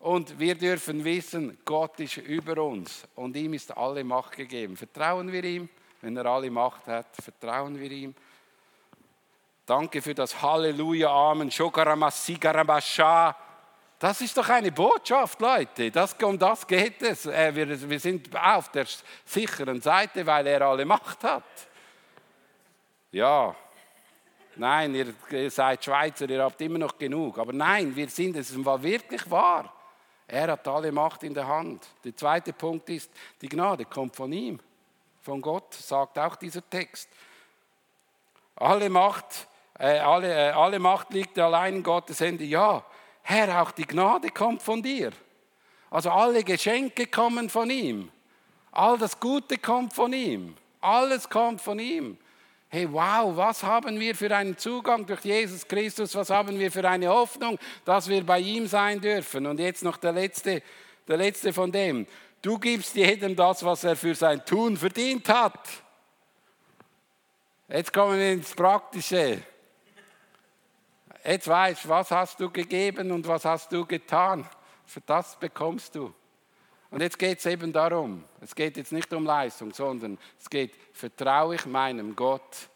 Und 0.00 0.36
wir 0.40 0.56
dürfen 0.56 1.04
wissen, 1.04 1.58
Gott 1.64 2.00
ist 2.00 2.16
über 2.16 2.60
uns 2.60 3.06
und 3.14 3.36
ihm 3.36 3.54
ist 3.54 3.76
alle 3.76 4.02
Macht 4.02 4.32
gegeben. 4.32 4.76
Vertrauen 4.76 5.30
wir 5.30 5.44
ihm, 5.44 5.68
wenn 6.00 6.16
er 6.16 6.26
alle 6.26 6.50
Macht 6.50 6.86
hat, 6.86 7.06
vertrauen 7.22 7.78
wir 7.78 7.90
ihm. 7.90 8.14
Danke 9.66 10.00
für 10.00 10.14
das 10.14 10.40
Halleluja, 10.40 11.10
Amen, 11.10 11.50
Shokaramassigaramasha. 11.50 13.36
Das 13.98 14.20
ist 14.20 14.36
doch 14.36 14.48
eine 14.48 14.70
Botschaft, 14.70 15.40
Leute. 15.40 15.90
Das, 15.90 16.14
um 16.22 16.38
das 16.38 16.66
geht 16.66 17.02
es. 17.02 17.26
Äh, 17.26 17.54
wir, 17.54 17.90
wir 17.90 18.00
sind 18.00 18.34
auf 18.34 18.70
der 18.70 18.86
sicheren 19.24 19.80
Seite, 19.80 20.24
weil 20.24 20.46
er 20.46 20.62
alle 20.62 20.84
Macht 20.84 21.24
hat. 21.24 21.42
Ja, 23.10 23.54
nein, 24.54 24.94
ihr, 24.94 25.50
seid 25.50 25.84
Schweizer, 25.84 26.30
ihr 26.30 26.42
habt 26.42 26.60
immer 26.60 26.78
noch 26.78 26.96
genug. 26.96 27.38
Aber 27.38 27.52
nein, 27.52 27.94
wir 27.96 28.08
sind, 28.08 28.36
es 28.36 28.64
war 28.64 28.80
wirklich 28.82 29.28
wahr. 29.28 29.72
Er 30.28 30.52
hat 30.52 30.68
alle 30.68 30.92
Macht 30.92 31.24
in 31.24 31.34
der 31.34 31.48
Hand. 31.48 31.86
Der 32.04 32.14
zweite 32.14 32.52
Punkt 32.52 32.88
ist, 32.90 33.10
die 33.40 33.48
Gnade 33.48 33.84
kommt 33.86 34.14
von 34.14 34.30
ihm, 34.32 34.60
von 35.28 35.42
Gott, 35.42 35.74
sagt 35.74 36.18
auch 36.18 36.36
dieser 36.36 36.68
Text. 36.70 37.10
Alle 38.56 38.88
Macht, 38.88 39.46
äh, 39.78 39.98
alle, 39.98 40.32
äh, 40.32 40.50
alle 40.52 40.78
Macht 40.78 41.12
liegt 41.12 41.38
allein 41.38 41.76
in 41.76 41.82
Gottes 41.82 42.20
Hände. 42.20 42.44
Ja, 42.44 42.82
Herr, 43.20 43.60
auch 43.60 43.70
die 43.72 43.86
Gnade 43.86 44.30
kommt 44.30 44.62
von 44.62 44.82
dir. 44.82 45.10
Also 45.90 46.10
alle 46.10 46.42
Geschenke 46.42 47.06
kommen 47.08 47.50
von 47.50 47.68
ihm. 47.68 48.10
All 48.72 48.96
das 48.96 49.20
Gute 49.20 49.58
kommt 49.58 49.92
von 49.92 50.14
ihm. 50.14 50.56
Alles 50.80 51.28
kommt 51.28 51.60
von 51.60 51.78
ihm 51.78 52.16
hey, 52.70 52.86
wow, 52.90 53.34
was 53.34 53.62
haben 53.62 53.98
wir 53.98 54.14
für 54.14 54.34
einen 54.34 54.56
Zugang 54.58 55.06
durch 55.06 55.24
Jesus 55.24 55.66
Christus, 55.66 56.14
was 56.14 56.28
haben 56.28 56.58
wir 56.58 56.70
für 56.70 56.86
eine 56.86 57.08
Hoffnung, 57.08 57.58
dass 57.86 58.08
wir 58.08 58.24
bei 58.24 58.40
ihm 58.40 58.66
sein 58.66 59.00
dürfen. 59.00 59.46
Und 59.46 59.58
jetzt 59.58 59.82
noch 59.82 59.96
der 59.96 60.12
letzte, 60.12 60.62
der 61.06 61.16
letzte 61.16 61.54
von 61.54 61.72
dem. 61.72 62.06
Du 62.40 62.58
gibst 62.58 62.94
jedem 62.94 63.34
das, 63.34 63.64
was 63.64 63.84
er 63.84 63.96
für 63.96 64.14
sein 64.14 64.44
Tun 64.44 64.76
verdient 64.76 65.28
hat. 65.28 65.58
Jetzt 67.68 67.92
kommen 67.92 68.18
wir 68.18 68.32
ins 68.32 68.54
Praktische. 68.54 69.42
Jetzt 71.24 71.48
weißt 71.48 71.84
du, 71.84 71.88
was 71.88 72.10
hast 72.10 72.40
du 72.40 72.50
gegeben 72.50 73.10
und 73.10 73.26
was 73.26 73.44
hast 73.44 73.72
du 73.72 73.84
getan. 73.84 74.48
Für 74.86 75.00
das 75.00 75.36
bekommst 75.36 75.94
du. 75.94 76.14
Und 76.90 77.02
jetzt 77.02 77.18
geht 77.18 77.38
es 77.38 77.46
eben 77.46 77.72
darum, 77.72 78.24
es 78.40 78.54
geht 78.54 78.78
jetzt 78.78 78.92
nicht 78.92 79.12
um 79.12 79.26
Leistung, 79.26 79.74
sondern 79.74 80.16
es 80.40 80.48
geht, 80.48 80.72
vertraue 80.94 81.56
ich 81.56 81.66
meinem 81.66 82.16
Gott, 82.16 82.70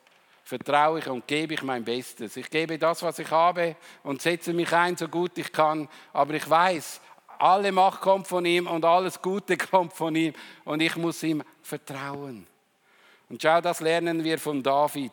vertraue 0.44 0.98
ich 0.98 1.06
und 1.06 1.26
gebe 1.26 1.54
ich 1.54 1.62
mein 1.62 1.84
Bestes. 1.84 2.36
Ich 2.36 2.50
gebe 2.50 2.78
das, 2.78 3.02
was 3.02 3.18
ich 3.18 3.30
habe 3.30 3.74
und 4.02 4.20
setze 4.20 4.52
mich 4.52 4.70
ein, 4.74 4.98
so 4.98 5.08
gut 5.08 5.38
ich 5.38 5.50
kann, 5.50 5.88
aber 6.12 6.34
ich 6.34 6.48
weiß, 6.48 7.00
alle 7.42 7.72
Macht 7.72 8.00
kommt 8.00 8.28
von 8.28 8.44
ihm 8.46 8.68
und 8.68 8.84
alles 8.84 9.20
Gute 9.20 9.56
kommt 9.70 9.92
von 9.92 10.14
ihm 10.14 10.32
und 10.64 10.80
ich 10.80 10.96
muss 10.96 11.22
ihm 11.24 11.42
vertrauen. 11.60 12.46
Und 13.28 13.42
schau, 13.42 13.60
das 13.60 13.80
lernen 13.80 14.22
wir 14.22 14.38
von 14.38 14.62
David. 14.62 15.12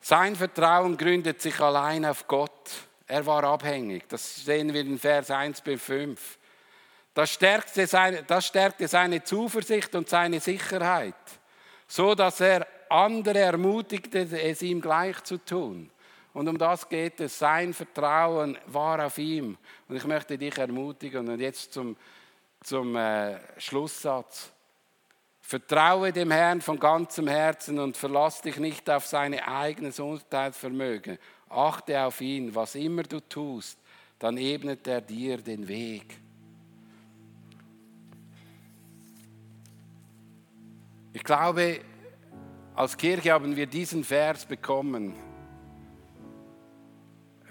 Sein 0.00 0.34
Vertrauen 0.34 0.96
gründet 0.96 1.40
sich 1.40 1.60
allein 1.60 2.04
auf 2.04 2.26
Gott. 2.26 2.70
Er 3.06 3.24
war 3.24 3.44
abhängig. 3.44 4.08
Das 4.08 4.44
sehen 4.44 4.74
wir 4.74 4.80
in 4.80 4.98
Vers 4.98 5.30
1 5.30 5.60
bis 5.60 5.80
5. 5.80 6.38
Das 7.14 7.30
stärkte, 7.30 7.86
seine, 7.86 8.24
das 8.24 8.46
stärkte 8.46 8.88
seine 8.88 9.22
Zuversicht 9.22 9.94
und 9.94 10.08
seine 10.08 10.40
Sicherheit, 10.40 11.14
so 11.86 12.16
dass 12.16 12.40
er 12.40 12.66
andere 12.88 13.38
ermutigte, 13.38 14.20
es 14.20 14.62
ihm 14.62 14.80
gleich 14.80 15.22
zu 15.22 15.36
tun. 15.36 15.91
Und 16.32 16.48
um 16.48 16.56
das 16.56 16.88
geht 16.88 17.20
es. 17.20 17.38
Sein 17.38 17.74
Vertrauen 17.74 18.58
war 18.66 19.04
auf 19.04 19.18
ihm. 19.18 19.58
Und 19.88 19.96
ich 19.96 20.04
möchte 20.04 20.38
dich 20.38 20.56
ermutigen. 20.56 21.28
Und 21.28 21.40
jetzt 21.40 21.72
zum, 21.72 21.96
zum 22.60 22.96
äh, 22.96 23.38
Schlusssatz. 23.60 24.50
Vertraue 25.40 26.12
dem 26.12 26.30
Herrn 26.30 26.62
von 26.62 26.78
ganzem 26.78 27.26
Herzen 27.26 27.78
und 27.78 27.96
verlass 27.96 28.40
dich 28.40 28.56
nicht 28.56 28.88
auf 28.88 29.06
seine 29.06 29.46
eigenes 29.46 29.98
Urteilsvermögen. 29.98 31.18
Achte 31.50 32.00
auf 32.00 32.20
ihn, 32.20 32.54
was 32.54 32.74
immer 32.76 33.02
du 33.02 33.20
tust, 33.20 33.78
dann 34.18 34.38
ebnet 34.38 34.86
er 34.86 35.00
dir 35.00 35.36
den 35.38 35.68
Weg. 35.68 36.16
Ich 41.12 41.24
glaube, 41.24 41.80
als 42.74 42.96
Kirche 42.96 43.32
haben 43.32 43.54
wir 43.54 43.66
diesen 43.66 44.04
Vers 44.04 44.46
bekommen, 44.46 45.14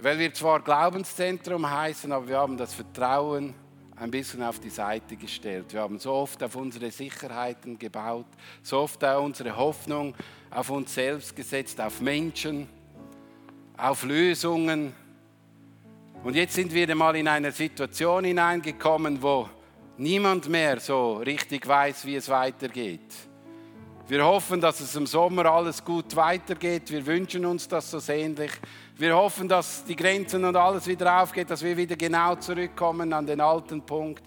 weil 0.02 0.18
wir 0.18 0.34
zwar 0.34 0.62
Glaubenszentrum 0.62 1.70
heißen, 1.70 2.12
aber 2.12 2.28
wir 2.28 2.38
haben 2.40 2.58
das 2.58 2.74
Vertrauen 2.74 3.54
ein 3.96 4.10
bisschen 4.10 4.42
auf 4.42 4.60
die 4.60 4.72
Seite 4.72 5.16
gestellt. 5.16 5.74
Wir 5.74 5.82
haben 5.82 6.00
so 6.00 6.12
oft 6.12 6.42
auf 6.44 6.56
unsere 6.56 6.90
Sicherheiten 6.90 7.78
gebaut, 7.78 8.26
so 8.64 8.80
oft 8.80 9.04
unsere 9.04 9.56
Hoffnung 9.56 10.16
auf 10.50 10.72
uns 10.72 10.96
selbst 10.96 11.36
gesetzt, 11.36 11.80
auf 11.80 12.02
Menschen, 12.02 12.68
auf 13.78 14.04
Lösungen. 14.04 14.94
Und 16.24 16.36
jetzt 16.36 16.56
sind 16.56 16.74
wir 16.74 16.96
mal 16.96 17.16
in 17.16 17.28
eine 17.28 17.52
Situation 17.52 18.24
hineingekommen, 18.24 19.22
wo 19.22 19.48
niemand 19.98 20.50
mehr 20.50 20.80
so 20.80 21.18
richtig 21.18 21.68
weiß, 21.68 22.06
wie 22.08 22.16
es 22.16 22.28
weitergeht. 22.28 23.14
Wir 24.08 24.26
hoffen, 24.26 24.60
dass 24.60 24.80
es 24.82 24.94
im 24.96 25.06
Sommer 25.06 25.46
alles 25.46 25.86
gut 25.86 26.16
weitergeht. 26.16 26.92
Wir 26.92 27.06
wünschen 27.06 27.46
uns 27.46 27.68
das 27.68 27.92
so 27.92 28.00
sehnlich. 28.00 28.52
Wir 28.98 29.16
hoffen, 29.16 29.48
dass 29.48 29.84
die 29.84 29.96
Grenzen 29.96 30.46
und 30.46 30.56
alles 30.56 30.86
wieder 30.86 31.22
aufgeht, 31.22 31.50
dass 31.50 31.64
wir 31.64 31.76
wieder 31.76 31.96
genau 31.96 32.36
zurückkommen 32.36 33.14
an 33.14 33.26
den 33.26 33.42
alten 33.42 33.82
Punkt. 33.82 34.24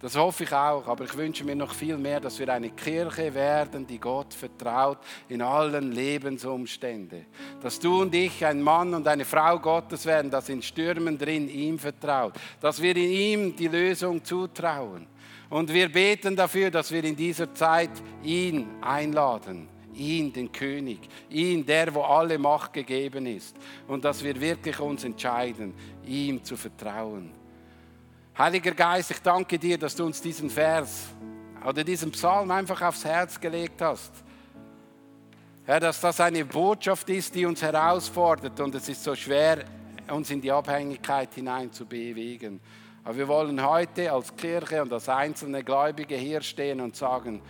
Das 0.00 0.16
hoffe 0.16 0.44
ich 0.44 0.52
auch, 0.52 0.86
aber 0.86 1.04
ich 1.04 1.14
wünsche 1.14 1.44
mir 1.44 1.54
noch 1.54 1.74
viel 1.74 1.98
mehr, 1.98 2.20
dass 2.20 2.38
wir 2.38 2.48
eine 2.50 2.70
Kirche 2.70 3.34
werden, 3.34 3.86
die 3.86 3.98
Gott 3.98 4.32
vertraut 4.32 4.98
in 5.28 5.42
allen 5.42 5.92
Lebensumständen. 5.92 7.26
Dass 7.62 7.78
du 7.78 8.00
und 8.00 8.14
ich 8.14 8.44
ein 8.46 8.62
Mann 8.62 8.94
und 8.94 9.06
eine 9.06 9.26
Frau 9.26 9.58
Gottes 9.58 10.06
werden, 10.06 10.30
das 10.30 10.48
in 10.48 10.62
Stürmen 10.62 11.18
drin 11.18 11.50
ihm 11.50 11.78
vertraut. 11.78 12.32
Dass 12.60 12.80
wir 12.80 12.96
in 12.96 13.10
ihm 13.10 13.56
die 13.56 13.68
Lösung 13.68 14.24
zutrauen. 14.24 15.06
Und 15.50 15.70
wir 15.70 15.92
beten 15.92 16.34
dafür, 16.34 16.70
dass 16.70 16.90
wir 16.90 17.04
in 17.04 17.16
dieser 17.16 17.52
Zeit 17.52 17.90
ihn 18.22 18.68
einladen 18.80 19.68
ihn, 19.94 20.32
den 20.32 20.50
König, 20.52 21.00
ihn, 21.28 21.64
der, 21.64 21.94
wo 21.94 22.02
alle 22.02 22.38
Macht 22.38 22.72
gegeben 22.72 23.26
ist. 23.26 23.56
Und 23.88 24.04
dass 24.04 24.22
wir 24.22 24.40
wirklich 24.40 24.78
uns 24.80 25.04
entscheiden, 25.04 25.74
ihm 26.06 26.42
zu 26.44 26.56
vertrauen. 26.56 27.32
Heiliger 28.36 28.72
Geist, 28.72 29.10
ich 29.10 29.20
danke 29.20 29.58
dir, 29.58 29.76
dass 29.76 29.94
du 29.94 30.06
uns 30.06 30.20
diesen 30.20 30.48
Vers 30.48 31.08
oder 31.66 31.84
diesen 31.84 32.10
Psalm 32.12 32.50
einfach 32.50 32.80
aufs 32.82 33.04
Herz 33.04 33.38
gelegt 33.38 33.82
hast. 33.82 34.12
Herr, 35.66 35.80
dass 35.80 36.00
das 36.00 36.20
eine 36.20 36.44
Botschaft 36.44 37.08
ist, 37.10 37.34
die 37.34 37.44
uns 37.44 37.62
herausfordert 37.62 38.58
und 38.60 38.74
es 38.74 38.88
ist 38.88 39.04
so 39.04 39.14
schwer, 39.14 39.64
uns 40.10 40.30
in 40.30 40.40
die 40.40 40.50
Abhängigkeit 40.50 41.34
hinein 41.34 41.70
zu 41.70 41.86
bewegen. 41.86 42.60
Aber 43.04 43.16
wir 43.16 43.28
wollen 43.28 43.64
heute 43.64 44.12
als 44.12 44.34
Kirche 44.34 44.82
und 44.82 44.92
als 44.92 45.08
einzelne 45.08 45.62
Gläubige 45.62 46.16
hier 46.16 46.40
stehen 46.42 46.80
und 46.80 46.96
sagen, 46.96 47.40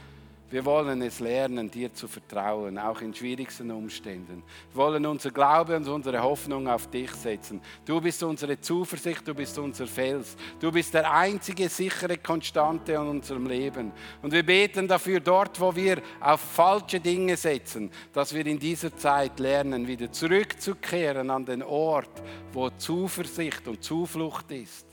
wir 0.50 0.64
wollen 0.64 1.00
es 1.02 1.20
lernen, 1.20 1.70
dir 1.70 1.94
zu 1.94 2.08
vertrauen, 2.08 2.76
auch 2.76 3.00
in 3.00 3.14
schwierigsten 3.14 3.70
Umständen. 3.70 4.42
Wir 4.72 4.82
wollen 4.82 5.06
unser 5.06 5.30
Glaube 5.30 5.76
und 5.76 5.86
unsere 5.86 6.20
Hoffnung 6.20 6.66
auf 6.66 6.88
dich 6.88 7.12
setzen. 7.12 7.60
Du 7.84 8.00
bist 8.00 8.20
unsere 8.24 8.60
Zuversicht, 8.60 9.26
du 9.28 9.32
bist 9.32 9.56
unser 9.58 9.86
Fels. 9.86 10.36
Du 10.58 10.72
bist 10.72 10.92
der 10.92 11.12
einzige 11.12 11.68
sichere 11.68 12.18
Konstante 12.18 12.94
in 12.94 13.06
unserem 13.06 13.46
Leben. 13.46 13.92
Und 14.22 14.32
wir 14.32 14.44
beten 14.44 14.88
dafür, 14.88 15.20
dort, 15.20 15.60
wo 15.60 15.74
wir 15.74 16.02
auf 16.18 16.40
falsche 16.40 16.98
Dinge 16.98 17.36
setzen, 17.36 17.88
dass 18.12 18.34
wir 18.34 18.44
in 18.44 18.58
dieser 18.58 18.96
Zeit 18.96 19.38
lernen, 19.38 19.86
wieder 19.86 20.10
zurückzukehren 20.10 21.30
an 21.30 21.44
den 21.44 21.62
Ort, 21.62 22.22
wo 22.52 22.70
Zuversicht 22.70 23.68
und 23.68 23.84
Zuflucht 23.84 24.50
ist. 24.50 24.86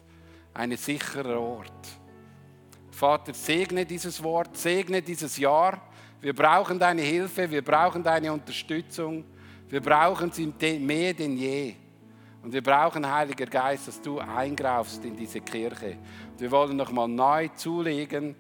Ein 0.54 0.78
sicherer 0.78 1.40
Ort. 1.40 1.97
Vater, 2.98 3.32
segne 3.32 3.86
dieses 3.86 4.24
Wort, 4.24 4.58
segne 4.58 5.04
dieses 5.04 5.38
Jahr. 5.38 5.80
Wir 6.20 6.34
brauchen 6.34 6.80
deine 6.80 7.04
Hilfe, 7.04 7.50
wir 7.52 7.62
brauchen 7.62 8.02
deine 8.02 8.34
Unterstützung. 8.34 9.24
Wir 9.70 9.82
brauchen 9.82 10.32
sie 10.32 10.52
mehr 10.80 11.14
denn 11.14 11.38
je. 11.38 11.76
Und 12.42 12.52
wir 12.54 12.64
brauchen, 12.64 13.08
Heiliger 13.08 13.46
Geist, 13.46 13.88
dass 13.88 14.02
du 14.02 14.18
eingreifst 14.18 15.06
in 15.06 15.16
diese 15.16 15.42
Kirche. 15.42 16.00
Wir 16.40 16.50
wollen 16.50 16.76
nochmal 16.76 17.08
neu 17.08 17.50
zulegen, 17.50 18.36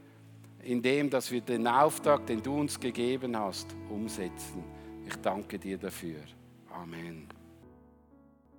indem 0.63 1.11
dass 1.11 1.29
wir 1.29 1.41
den 1.41 1.67
Auftrag, 1.67 2.25
den 2.25 2.41
du 2.41 2.59
uns 2.59 2.79
gegeben 2.79 3.37
hast, 3.37 3.67
umsetzen. 3.91 4.63
Ich 5.05 5.17
danke 5.17 5.59
dir 5.59 5.77
dafür. 5.77 6.21
Amen. 6.71 7.36